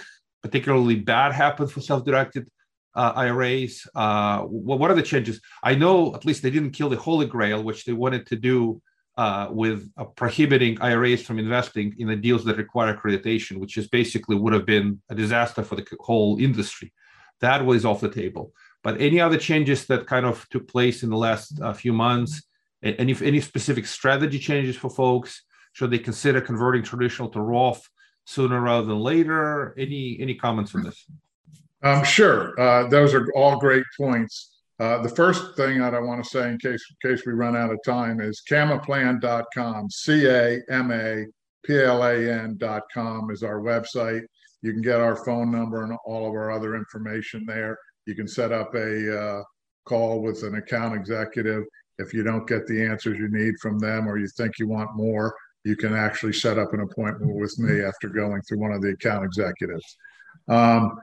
particularly 0.43 0.95
bad 0.95 1.31
happened 1.31 1.71
for 1.71 1.79
self-directed 1.79 2.49
uh, 2.93 3.13
IRAs? 3.15 3.87
Uh, 3.95 4.41
what, 4.41 4.91
are 4.91 4.95
the 4.95 5.01
changes? 5.01 5.39
I 5.63 5.75
know 5.75 6.13
at 6.13 6.25
least 6.25 6.43
they 6.43 6.51
didn't 6.51 6.71
kill 6.71 6.89
the 6.89 6.97
Holy 6.97 7.25
Grail, 7.25 7.63
which 7.63 7.85
they 7.85 7.93
wanted 7.93 8.27
to 8.27 8.35
do 8.35 8.81
uh, 9.15 9.47
with 9.49 9.89
uh, 9.97 10.03
prohibiting 10.03 10.79
IRAs 10.81 11.21
from 11.21 11.39
investing 11.39 11.95
in 11.99 12.07
the 12.09 12.17
deals 12.17 12.43
that 12.43 12.57
require 12.57 12.93
accreditation, 12.93 13.59
which 13.59 13.77
is 13.77 13.87
basically 13.87 14.35
would 14.35 14.53
have 14.53 14.65
been 14.65 15.01
a 15.09 15.15
disaster 15.15 15.63
for 15.63 15.77
the 15.77 15.87
whole 16.01 16.37
industry. 16.37 16.91
That 17.39 17.65
was 17.65 17.85
off 17.85 18.01
the 18.01 18.11
table. 18.11 18.51
But 18.83 18.99
any 18.99 19.21
other 19.21 19.37
changes 19.37 19.85
that 19.87 20.05
kind 20.05 20.25
of 20.25 20.45
took 20.49 20.67
place 20.67 21.01
in 21.01 21.09
the 21.09 21.17
last 21.17 21.61
uh, 21.61 21.73
few 21.73 21.93
months? 21.93 22.43
Any 22.83 23.15
any 23.21 23.41
specific 23.41 23.85
strategy 23.87 24.37
changes 24.37 24.75
for 24.75 24.89
folks? 24.89 25.43
Should 25.73 25.91
they 25.91 25.99
consider 25.99 26.41
converting 26.41 26.83
traditional 26.83 27.29
to 27.29 27.41
Roth 27.41 27.87
sooner 28.27 28.59
rather 28.59 28.85
than 28.85 28.99
later? 28.99 29.73
Any 29.77 30.17
any 30.19 30.35
comments 30.35 30.75
on 30.75 30.83
this? 30.83 31.05
Um, 31.81 32.03
sure. 32.03 32.59
Uh, 32.59 32.87
those 32.87 33.13
are 33.13 33.25
all 33.33 33.57
great 33.57 33.85
points. 33.97 34.57
Uh, 34.79 35.01
the 35.01 35.09
first 35.09 35.55
thing 35.55 35.79
that 35.79 35.95
I 35.95 35.99
want 35.99 36.23
to 36.23 36.29
say, 36.29 36.49
in 36.49 36.57
case 36.59 36.85
in 37.03 37.09
case 37.09 37.25
we 37.25 37.33
run 37.33 37.55
out 37.55 37.71
of 37.71 37.79
time, 37.85 38.19
is 38.19 38.43
camaplan.com. 38.49 39.89
C 39.89 40.27
A 40.27 40.59
M 40.69 40.91
A 40.91 41.25
P 41.65 41.81
L 41.81 42.03
A 42.03 42.15
N.com 42.15 43.31
is 43.31 43.43
our 43.43 43.61
website. 43.61 44.23
You 44.61 44.73
can 44.73 44.81
get 44.81 44.99
our 44.99 45.15
phone 45.15 45.51
number 45.51 45.83
and 45.83 45.97
all 46.05 46.27
of 46.27 46.33
our 46.33 46.51
other 46.51 46.75
information 46.75 47.45
there. 47.45 47.77
You 48.05 48.15
can 48.15 48.27
set 48.27 48.51
up 48.51 48.75
a 48.75 49.19
uh, 49.19 49.43
call 49.85 50.21
with 50.21 50.43
an 50.43 50.55
account 50.55 50.95
executive. 50.95 51.63
If 51.99 52.13
you 52.13 52.23
don't 52.23 52.47
get 52.47 52.67
the 52.67 52.83
answers 52.83 53.17
you 53.17 53.29
need 53.29 53.55
from 53.59 53.79
them 53.79 54.07
or 54.07 54.17
you 54.17 54.27
think 54.27 54.59
you 54.59 54.67
want 54.67 54.95
more, 54.95 55.33
you 55.67 55.75
can 55.75 55.93
actually 55.93 56.32
set 56.32 56.58
up 56.58 56.73
an 56.73 56.80
appointment 56.80 57.36
with 57.36 57.60
me 57.60 57.82
after 57.82 58.08
going 58.08 58.41
through 58.43 58.60
one 58.60 58.71
of 58.71 58.82
the 58.82 58.91
account 58.91 59.25
executives. 59.25 59.97
Um, 60.47 60.97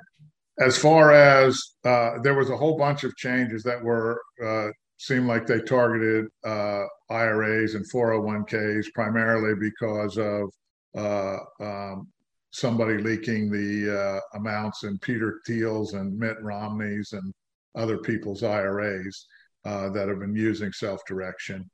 as 0.59 0.79
far 0.79 1.13
as 1.13 1.61
uh, 1.85 2.19
there 2.23 2.35
was 2.35 2.49
a 2.49 2.57
whole 2.57 2.79
bunch 2.79 3.05
of 3.05 3.15
changes 3.17 3.63
that 3.65 3.83
were 3.83 4.23
uh, 4.43 4.69
seemed 4.97 5.27
like 5.27 5.47
they 5.47 5.61
targeted 5.61 6.27
uh, 6.45 6.85
IRAs 7.11 7.75
and 7.75 7.85
401ks 7.91 8.87
primarily 8.95 9.55
because 9.61 10.17
of 10.17 10.51
uh, 10.97 11.39
um, 11.61 12.09
somebody 12.51 12.97
leaking 12.99 13.51
the 13.51 14.01
uh, 14.01 14.39
amounts 14.39 14.85
in 14.85 14.99
Peter 15.01 15.41
Thiel's 15.47 15.93
and 15.93 16.19
Mitt 16.19 16.41
Romney's 16.41 17.13
and 17.13 17.35
other 17.75 17.99
people's 17.99 18.43
IRAs 18.43 19.27
uh, 19.67 19.91
that 19.91 20.09
have 20.09 20.21
been 20.21 20.37
using 20.37 20.73
self-direction. 20.73 21.69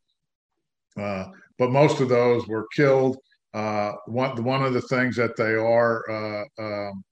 But 1.61 1.71
most 1.71 2.01
of 2.01 2.09
those 2.09 2.49
were 2.49 2.67
killed. 2.75 3.19
one 3.53 4.43
one 4.43 4.63
of 4.65 4.73
the 4.73 4.87
things 4.93 5.15
that 5.15 5.37
they 5.37 5.55
are 5.55 5.97
um, 6.59 7.05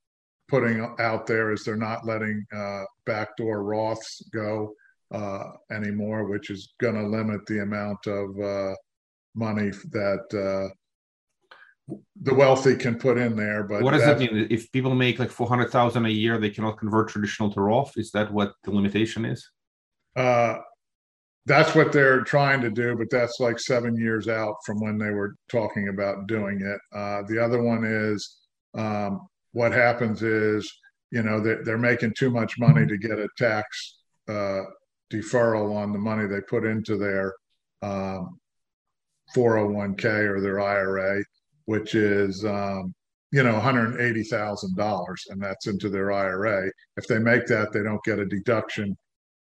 putting 0.48 0.80
out 0.98 1.26
there 1.26 1.52
is 1.52 1.62
they're 1.62 1.76
not 1.76 2.06
letting 2.06 2.44
uh, 2.56 2.84
backdoor 3.04 3.62
Roths 3.62 4.22
go 4.32 4.72
uh, 5.12 5.50
anymore, 5.70 6.24
which 6.24 6.50
is 6.50 6.72
going 6.80 6.94
to 6.94 7.06
limit 7.06 7.44
the 7.46 7.60
amount 7.62 8.06
of 8.06 8.40
uh, 8.40 8.74
money 9.34 9.70
that 9.92 10.24
uh, 10.32 10.68
the 12.22 12.34
wealthy 12.34 12.74
can 12.74 12.98
put 12.98 13.18
in 13.18 13.36
there. 13.36 13.64
But 13.64 13.82
what 13.82 13.92
does 13.92 14.04
that 14.04 14.18
mean? 14.18 14.46
If 14.50 14.72
people 14.72 14.94
make 14.94 15.18
like 15.18 15.30
four 15.30 15.48
hundred 15.48 15.70
thousand 15.70 16.06
a 16.06 16.10
year, 16.10 16.38
they 16.38 16.50
cannot 16.50 16.78
convert 16.78 17.10
traditional 17.10 17.52
to 17.52 17.60
Roth. 17.60 17.92
Is 17.98 18.10
that 18.12 18.32
what 18.32 18.54
the 18.64 18.70
limitation 18.70 19.26
is? 19.26 19.46
Uh, 20.16 20.58
that's 21.48 21.74
what 21.74 21.92
they're 21.92 22.20
trying 22.20 22.60
to 22.60 22.70
do, 22.70 22.94
but 22.96 23.10
that's 23.10 23.40
like 23.40 23.58
seven 23.58 23.96
years 23.96 24.28
out 24.28 24.54
from 24.64 24.80
when 24.80 24.98
they 24.98 25.10
were 25.10 25.34
talking 25.50 25.88
about 25.88 26.26
doing 26.26 26.60
it. 26.60 26.80
Uh, 26.96 27.22
the 27.26 27.42
other 27.42 27.62
one 27.62 27.84
is 27.84 28.36
um, 28.74 29.26
what 29.52 29.72
happens 29.72 30.22
is, 30.22 30.70
you 31.10 31.22
know, 31.22 31.40
they're, 31.40 31.64
they're 31.64 31.78
making 31.78 32.14
too 32.16 32.30
much 32.30 32.58
money 32.58 32.86
to 32.86 32.98
get 32.98 33.18
a 33.18 33.28
tax 33.38 33.98
uh, 34.28 34.62
deferral 35.10 35.74
on 35.74 35.92
the 35.92 35.98
money 35.98 36.26
they 36.26 36.40
put 36.42 36.64
into 36.64 36.96
their 36.96 37.34
um, 37.82 38.38
401k 39.34 40.04
or 40.04 40.40
their 40.40 40.60
IRA, 40.60 41.22
which 41.64 41.94
is, 41.94 42.44
um, 42.44 42.94
you 43.30 43.42
know, 43.42 43.54
$180,000, 43.54 45.14
and 45.28 45.42
that's 45.42 45.66
into 45.66 45.88
their 45.88 46.12
IRA. 46.12 46.70
If 46.96 47.06
they 47.06 47.18
make 47.18 47.46
that, 47.46 47.72
they 47.72 47.82
don't 47.82 48.02
get 48.04 48.18
a 48.18 48.26
deduction 48.26 48.96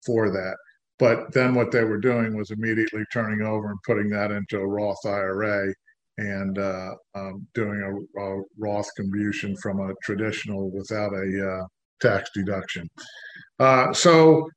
for 0.05 0.31
that. 0.31 0.57
But 0.98 1.32
then 1.32 1.54
what 1.54 1.70
they 1.70 1.85
were 1.85 1.98
doing 1.98 2.37
was 2.37 2.50
immediately 2.50 3.04
turning 3.12 3.42
over 3.42 3.70
and 3.70 3.78
putting 3.85 4.09
that 4.11 4.30
into 4.30 4.59
a 4.59 4.66
Roth 4.66 5.04
IRA 5.04 5.72
and 6.18 6.59
uh, 6.59 6.94
um, 7.14 7.46
doing 7.54 8.09
a, 8.16 8.20
a, 8.20 8.42
Roth 8.59 8.88
contribution 8.96 9.54
from 9.56 9.80
a 9.80 9.92
traditional 10.02 10.70
without 10.70 11.12
a 11.12 11.50
uh, 11.50 11.66
tax 12.00 12.30
deduction. 12.35 12.88
Uh, 13.59 13.92
so 13.92 14.48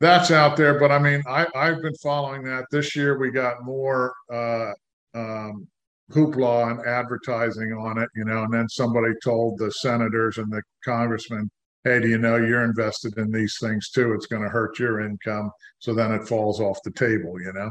that's 0.00 0.30
out 0.30 0.56
there. 0.56 0.78
But 0.78 0.92
I 0.92 0.98
mean, 0.98 1.22
I, 1.26 1.46
have 1.54 1.82
been 1.82 1.96
following 1.96 2.44
that. 2.44 2.66
This 2.70 2.94
year 2.94 3.18
we 3.18 3.30
got 3.30 3.64
more 3.64 4.14
uh, 4.32 4.72
um, 5.14 5.66
hoopla 6.12 6.70
and 6.70 6.86
advertising 6.86 7.72
on 7.72 7.98
it, 7.98 8.08
you 8.14 8.24
know, 8.24 8.44
and 8.44 8.52
then 8.52 8.68
somebody 8.68 9.12
told 9.22 9.58
the 9.58 9.70
senators 9.70 10.38
and 10.38 10.50
the 10.52 10.62
congressmen, 10.84 11.50
hey, 11.84 12.00
do 12.00 12.08
you 12.08 12.18
know 12.18 12.36
you're 12.36 12.64
invested 12.64 13.16
in 13.18 13.30
these 13.30 13.56
things 13.60 13.90
too? 13.90 14.12
It's 14.12 14.26
going 14.26 14.42
to 14.42 14.48
hurt 14.48 14.78
your 14.78 15.00
income. 15.00 15.50
So 15.78 15.94
then 15.94 16.12
it 16.12 16.26
falls 16.26 16.60
off 16.60 16.82
the 16.84 16.90
table, 16.90 17.40
you 17.40 17.52
know. 17.52 17.70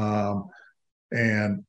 Um, 0.00 0.48
and 1.12 1.64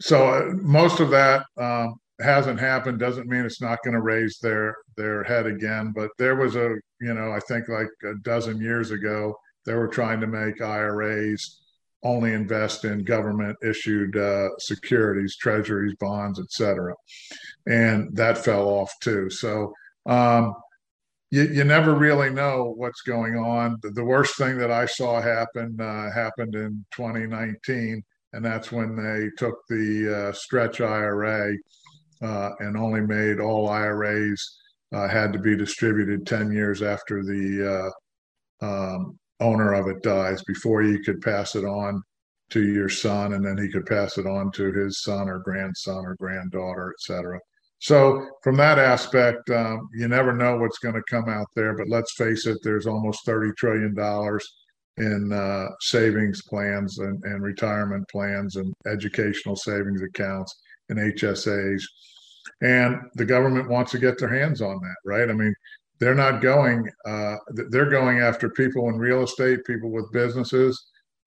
so 0.00 0.28
uh, 0.28 0.52
most 0.56 1.00
of 1.00 1.10
that 1.10 1.44
um, 1.56 1.94
hasn't 2.20 2.60
happened. 2.60 2.98
Doesn't 2.98 3.28
mean 3.28 3.44
it's 3.44 3.62
not 3.62 3.82
going 3.84 3.94
to 3.94 4.02
raise 4.02 4.38
their 4.38 4.76
their 4.96 5.22
head 5.24 5.46
again. 5.46 5.92
But 5.94 6.10
there 6.18 6.36
was 6.36 6.56
a 6.56 6.76
you 7.00 7.14
know 7.14 7.32
I 7.32 7.40
think 7.40 7.68
like 7.68 7.88
a 8.04 8.14
dozen 8.22 8.60
years 8.60 8.90
ago 8.90 9.34
they 9.66 9.74
were 9.74 9.88
trying 9.88 10.20
to 10.20 10.26
make 10.26 10.62
IRAs 10.62 11.60
only 12.02 12.32
invest 12.32 12.86
in 12.86 13.04
government 13.04 13.58
issued 13.62 14.16
uh, 14.16 14.48
securities, 14.58 15.36
treasuries, 15.36 15.94
bonds, 16.00 16.40
etc. 16.40 16.94
And 17.66 18.16
that 18.16 18.38
fell 18.38 18.68
off 18.68 18.92
too. 19.00 19.28
So 19.28 19.74
um, 20.06 20.54
you, 21.30 21.44
you 21.44 21.64
never 21.64 21.94
really 21.94 22.30
know 22.30 22.74
what's 22.76 23.02
going 23.02 23.36
on. 23.36 23.78
The, 23.82 23.90
the 23.90 24.04
worst 24.04 24.36
thing 24.36 24.58
that 24.58 24.70
I 24.70 24.86
saw 24.86 25.20
happen 25.20 25.80
uh, 25.80 26.10
happened 26.12 26.54
in 26.54 26.84
2019 26.92 28.02
and 28.32 28.44
that's 28.44 28.70
when 28.70 28.96
they 28.96 29.28
took 29.36 29.56
the 29.68 30.28
uh, 30.28 30.32
stretch 30.32 30.80
IRA 30.80 31.56
uh, 32.22 32.50
and 32.60 32.76
only 32.76 33.00
made 33.00 33.40
all 33.40 33.68
IRAs 33.68 34.58
uh, 34.92 35.08
had 35.08 35.32
to 35.32 35.38
be 35.38 35.56
distributed 35.56 36.26
10 36.26 36.52
years 36.52 36.82
after 36.82 37.22
the 37.22 37.92
uh, 38.62 38.66
um, 38.66 39.18
owner 39.40 39.72
of 39.72 39.88
it 39.88 40.02
dies 40.02 40.42
before 40.44 40.82
you 40.82 41.00
could 41.00 41.20
pass 41.20 41.54
it 41.54 41.64
on 41.64 42.02
to 42.50 42.66
your 42.66 42.88
son 42.88 43.32
and 43.34 43.44
then 43.44 43.56
he 43.56 43.70
could 43.70 43.86
pass 43.86 44.18
it 44.18 44.26
on 44.26 44.50
to 44.52 44.72
his 44.72 45.02
son 45.02 45.28
or 45.28 45.38
grandson 45.38 46.04
or 46.04 46.16
granddaughter 46.16 46.92
etc 46.98 47.38
so 47.80 48.26
from 48.42 48.56
that 48.56 48.78
aspect 48.78 49.50
um, 49.50 49.88
you 49.94 50.06
never 50.06 50.32
know 50.32 50.56
what's 50.56 50.78
going 50.78 50.94
to 50.94 51.02
come 51.10 51.28
out 51.28 51.46
there 51.56 51.76
but 51.76 51.88
let's 51.88 52.14
face 52.14 52.46
it 52.46 52.58
there's 52.62 52.86
almost 52.86 53.24
30 53.26 53.52
trillion 53.56 53.94
dollars 53.94 54.46
in 55.00 55.32
uh, 55.32 55.66
savings 55.80 56.42
plans 56.42 56.98
and, 56.98 57.22
and 57.24 57.42
retirement 57.42 58.06
plans 58.08 58.56
and 58.56 58.72
educational 58.86 59.56
savings 59.56 60.02
accounts 60.02 60.54
and 60.88 60.98
HSAs. 60.98 61.82
And 62.62 62.96
the 63.14 63.24
government 63.24 63.70
wants 63.70 63.92
to 63.92 63.98
get 63.98 64.18
their 64.18 64.28
hands 64.28 64.60
on 64.60 64.78
that, 64.80 64.96
right? 65.04 65.30
I 65.30 65.32
mean, 65.32 65.54
they're 65.98 66.14
not 66.14 66.42
going, 66.42 66.88
uh, 67.06 67.36
they're 67.70 67.88
going 67.88 68.20
after 68.20 68.50
people 68.50 68.88
in 68.88 68.98
real 68.98 69.22
estate, 69.22 69.64
people 69.66 69.90
with 69.90 70.12
businesses, 70.12 70.78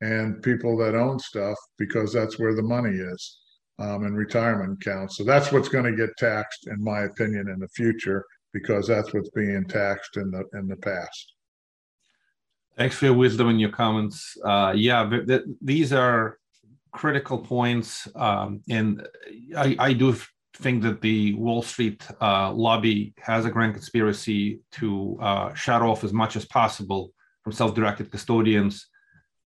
and 0.02 0.42
people 0.44 0.78
that 0.78 0.96
own 0.96 1.18
stuff 1.18 1.58
because 1.78 2.12
that's 2.14 2.38
where 2.38 2.56
the 2.56 2.62
money 2.62 2.96
is 2.96 3.40
um, 3.80 4.06
in 4.06 4.14
retirement 4.14 4.80
accounts. 4.82 5.18
So 5.18 5.24
that's 5.24 5.52
what's 5.52 5.70
going 5.70 5.86
to 5.86 5.96
get 5.96 6.16
taxed, 6.18 6.68
in 6.68 6.84
my 6.84 7.02
opinion, 7.02 7.50
in 7.50 7.60
the 7.60 7.68
future 7.70 8.26
because 8.54 8.88
that's 8.88 9.14
what's 9.14 9.30
being 9.32 9.66
taxed 9.66 10.16
in 10.18 10.32
the 10.32 10.44
in 10.54 10.68
the 10.68 10.78
past. 10.78 11.34
Thanks 12.78 12.96
for 12.96 13.06
your 13.06 13.16
wisdom 13.16 13.50
and 13.50 13.60
your 13.60 13.72
comments. 13.72 14.38
Uh, 14.44 14.74
yeah, 14.76 15.08
th- 15.28 15.44
these 15.62 15.92
are 15.92 16.38
critical 16.92 17.40
points, 17.40 18.08
um, 18.16 18.62
and 18.70 19.06
I, 19.58 19.76
I, 19.80 19.94
do 19.94 20.16
think 20.56 20.84
that 20.84 21.02
the 21.02 21.34
Wall 21.34 21.62
Street 21.64 22.08
uh, 22.22 22.52
lobby 22.52 23.14
has 23.20 23.46
a 23.46 23.52
grand 23.52 23.74
conspiracy 23.74 24.60
to 24.74 25.18
uh, 25.22 25.54
shut 25.54 25.82
off 25.82 26.04
as 26.04 26.14
much 26.14 26.36
as 26.36 26.46
possible 26.46 27.12
from 27.44 27.54
self-directed 27.54 28.12
custodians 28.12 28.88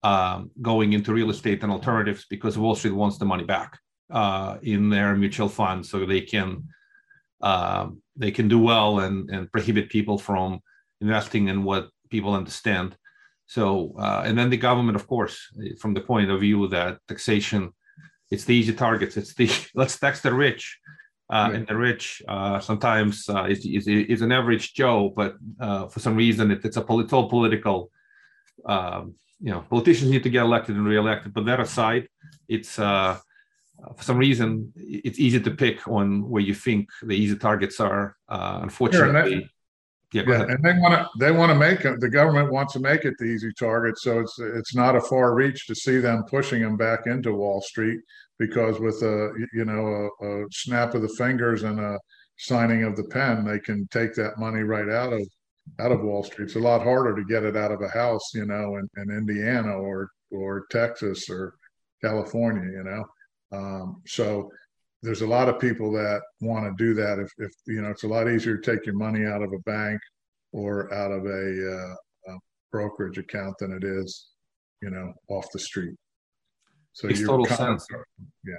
um, 0.03 0.51
going 0.61 0.93
into 0.93 1.13
real 1.13 1.29
estate 1.29 1.63
and 1.63 1.71
alternatives 1.71 2.25
because 2.29 2.57
Wall 2.57 2.75
Street 2.75 2.93
wants 2.93 3.17
the 3.17 3.25
money 3.25 3.45
back 3.45 3.77
uh, 4.09 4.57
in 4.61 4.89
their 4.89 5.15
mutual 5.15 5.49
funds, 5.49 5.89
so 5.89 6.05
they 6.05 6.21
can 6.21 6.63
um, 7.41 8.01
they 8.15 8.31
can 8.31 8.47
do 8.47 8.59
well 8.59 8.99
and 8.99 9.29
and 9.29 9.51
prohibit 9.51 9.89
people 9.89 10.17
from 10.17 10.59
investing 11.01 11.47
in 11.47 11.63
what 11.63 11.89
people 12.09 12.33
understand. 12.33 12.95
So, 13.45 13.95
uh, 13.97 14.23
and 14.25 14.37
then 14.37 14.49
the 14.49 14.57
government, 14.57 14.97
of 14.97 15.07
course, 15.07 15.37
from 15.79 15.93
the 15.93 16.01
point 16.01 16.29
of 16.29 16.41
view 16.41 16.67
that 16.67 16.99
taxation, 17.07 17.71
it's 18.29 18.43
the 18.43 18.55
easy 18.55 18.73
targets. 18.73 19.15
It's 19.15 19.33
the 19.33 19.49
let's 19.75 19.99
tax 19.99 20.21
the 20.21 20.33
rich, 20.33 20.79
uh, 21.29 21.51
and 21.53 21.67
the 21.67 21.75
rich 21.75 22.21
uh, 22.27 22.59
sometimes 22.59 23.27
uh, 23.29 23.45
is, 23.45 23.65
is, 23.65 23.87
is 23.87 24.21
an 24.21 24.31
average 24.31 24.73
Joe, 24.73 25.13
but 25.15 25.35
uh, 25.59 25.87
for 25.87 25.99
some 25.99 26.15
reason 26.15 26.51
it, 26.51 26.65
it's 26.65 26.77
a 26.77 26.85
it's 26.99 27.13
all 27.13 27.29
political. 27.29 27.91
Um, 28.65 29.15
you 29.39 29.51
know, 29.51 29.61
politicians 29.69 30.09
need 30.09 30.23
to 30.23 30.29
get 30.29 30.41
elected 30.41 30.75
and 30.75 30.85
reelected. 30.85 31.33
But 31.33 31.45
that 31.45 31.59
aside, 31.59 32.09
it's 32.49 32.79
uh, 32.79 33.19
for 33.95 34.03
some 34.03 34.17
reason 34.17 34.73
it's 34.75 35.19
easy 35.19 35.39
to 35.39 35.51
pick 35.51 35.87
on 35.87 36.27
where 36.29 36.41
you 36.41 36.53
think 36.53 36.89
the 37.03 37.13
easy 37.13 37.37
targets 37.37 37.79
are. 37.79 38.17
Uh, 38.27 38.59
unfortunately, 38.63 39.49
yeah, 40.13 40.23
yeah 40.25 40.43
and 40.43 40.63
they 40.63 40.73
want 40.73 40.93
to 40.93 41.07
they 41.19 41.31
want 41.31 41.51
to 41.51 41.57
make 41.57 41.83
it. 41.85 41.99
The 41.99 42.09
government 42.09 42.51
wants 42.51 42.73
to 42.73 42.79
make 42.79 43.05
it 43.05 43.15
the 43.17 43.25
easy 43.25 43.51
target, 43.53 43.97
so 43.97 44.19
it's 44.19 44.39
it's 44.39 44.75
not 44.75 44.95
a 44.95 45.01
far 45.01 45.33
reach 45.33 45.67
to 45.67 45.75
see 45.75 45.97
them 45.97 46.23
pushing 46.29 46.61
them 46.61 46.77
back 46.77 47.07
into 47.07 47.33
Wall 47.33 47.61
Street 47.61 47.99
because 48.39 48.79
with 48.79 49.01
a 49.03 49.33
you 49.53 49.65
know 49.65 50.09
a, 50.21 50.43
a 50.43 50.45
snap 50.51 50.93
of 50.93 51.01
the 51.01 51.09
fingers 51.09 51.63
and 51.63 51.79
a 51.79 51.99
signing 52.37 52.83
of 52.83 52.95
the 52.95 53.03
pen, 53.05 53.45
they 53.45 53.59
can 53.59 53.87
take 53.91 54.13
that 54.15 54.37
money 54.37 54.61
right 54.61 54.89
out 54.89 55.13
of 55.13 55.21
out 55.79 55.91
of 55.91 56.01
Wall 56.01 56.23
Street. 56.23 56.45
It's 56.45 56.55
a 56.55 56.59
lot 56.59 56.83
harder 56.83 57.15
to 57.15 57.25
get 57.25 57.43
it 57.43 57.57
out 57.57 57.71
of 57.71 57.81
a 57.81 57.89
house, 57.89 58.31
you 58.33 58.45
know, 58.45 58.77
in, 58.77 58.89
in 58.97 59.17
Indiana 59.17 59.73
or 59.73 60.09
or 60.31 60.65
Texas 60.71 61.29
or 61.29 61.55
California, 62.01 62.63
you 62.63 62.83
know. 62.83 63.03
Um, 63.51 64.01
so 64.05 64.49
there's 65.03 65.21
a 65.21 65.27
lot 65.27 65.49
of 65.49 65.59
people 65.59 65.91
that 65.93 66.21
want 66.41 66.65
to 66.65 66.83
do 66.83 66.93
that. 66.95 67.19
If, 67.19 67.31
if 67.37 67.51
you 67.67 67.81
know, 67.81 67.89
it's 67.89 68.03
a 68.03 68.07
lot 68.07 68.29
easier 68.29 68.57
to 68.57 68.71
take 68.71 68.85
your 68.85 68.95
money 68.95 69.25
out 69.25 69.41
of 69.41 69.53
a 69.53 69.59
bank 69.59 69.99
or 70.51 70.93
out 70.93 71.11
of 71.11 71.25
a, 71.25 71.75
uh, 71.75 72.33
a 72.33 72.37
brokerage 72.71 73.17
account 73.17 73.55
than 73.59 73.71
it 73.71 73.83
is, 73.83 74.29
you 74.81 74.89
know, 74.89 75.13
off 75.29 75.45
the 75.53 75.59
street. 75.59 75.95
So 76.93 77.07
it's 77.07 77.23
total 77.23 77.45
sense. 77.45 77.85
Yeah. 78.43 78.53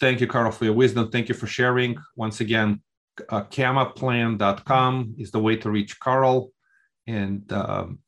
Thank 0.00 0.20
you, 0.20 0.26
Carl, 0.26 0.50
for 0.50 0.64
your 0.64 0.74
wisdom. 0.74 1.10
Thank 1.10 1.28
you 1.28 1.34
for 1.34 1.46
sharing. 1.46 1.96
Once 2.16 2.40
again, 2.40 2.80
uh, 3.28 3.44
camaplan.com 3.44 5.14
is 5.18 5.30
the 5.30 5.40
way 5.40 5.56
to 5.56 5.70
reach 5.70 6.00
Carl. 6.00 6.50
And 7.06 7.50
um, 7.52 7.98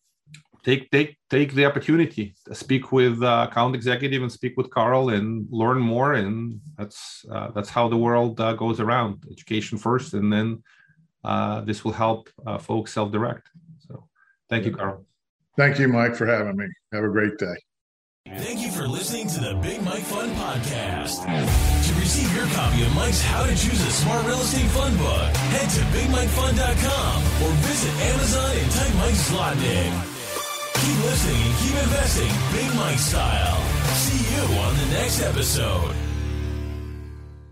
take 0.65 0.91
take 0.91 1.17
take 1.31 1.53
the 1.55 1.65
opportunity 1.65 2.35
to 2.47 2.55
speak 2.55 2.93
with 2.93 3.23
uh, 3.23 3.47
account 3.51 3.75
executive 3.75 4.23
and 4.23 4.31
speak 4.31 4.57
with 4.57 4.71
Carl 4.71 5.11
and 5.11 5.47
learn 5.51 5.79
more. 5.79 6.15
And 6.15 6.61
that's 6.77 7.25
uh, 7.31 7.51
that's 7.51 7.71
how 7.71 7.89
the 7.89 7.97
world 7.97 8.41
uh, 8.41 8.55
goes 8.55 8.81
around. 8.81 9.25
Education 9.31 9.79
first, 9.79 10.15
and 10.15 10.33
then 10.33 10.63
uh, 11.25 11.61
this 11.63 11.85
will 11.85 11.93
help 11.93 12.31
uh, 12.47 12.59
folks 12.59 12.93
self 12.93 13.11
direct. 13.13 13.49
So, 13.87 14.09
thank 14.49 14.65
you, 14.65 14.73
Carl. 14.73 15.05
Thank 15.57 15.79
you, 15.79 15.89
Mike, 15.89 16.15
for 16.15 16.27
having 16.27 16.57
me. 16.57 16.67
Have 16.93 17.05
a 17.05 17.09
great 17.09 17.37
day. 17.39 17.57
Thank 18.37 18.61
you 18.61 18.71
for 18.71 18.87
listening 18.87 19.27
to 19.29 19.41
the 19.41 19.55
Big 19.63 19.83
Mike 19.83 20.03
Fund 20.03 20.31
Podcast. 20.37 21.25
To 21.25 21.95
receive 21.99 22.33
your 22.37 22.47
copy 22.49 22.83
of 22.83 22.95
Mike's 22.95 23.23
How 23.23 23.45
to 23.45 23.51
Choose 23.51 23.81
a 23.81 23.91
Smart 23.91 24.25
Real 24.27 24.39
Estate 24.41 24.71
Fund 24.71 24.97
book, 24.99 25.37
head 25.51 25.69
to 25.71 25.81
BigMikeFund.com 25.97 27.23
or 27.43 27.53
visit 27.67 27.93
Amazon 28.13 28.57
and 28.57 28.71
type 28.71 28.95
Mike 28.95 29.15
Zlotnick. 29.15 30.18
Keep 30.81 31.05
listening 31.05 31.43
and 31.43 31.57
keep 31.59 31.83
investing 31.83 32.33
Big 32.53 32.75
Mike 32.77 32.99
style. 32.99 33.61
See 33.95 34.35
you 34.35 34.43
on 34.61 34.77
the 34.77 34.87
next 34.95 35.23
episode. 35.23 36.08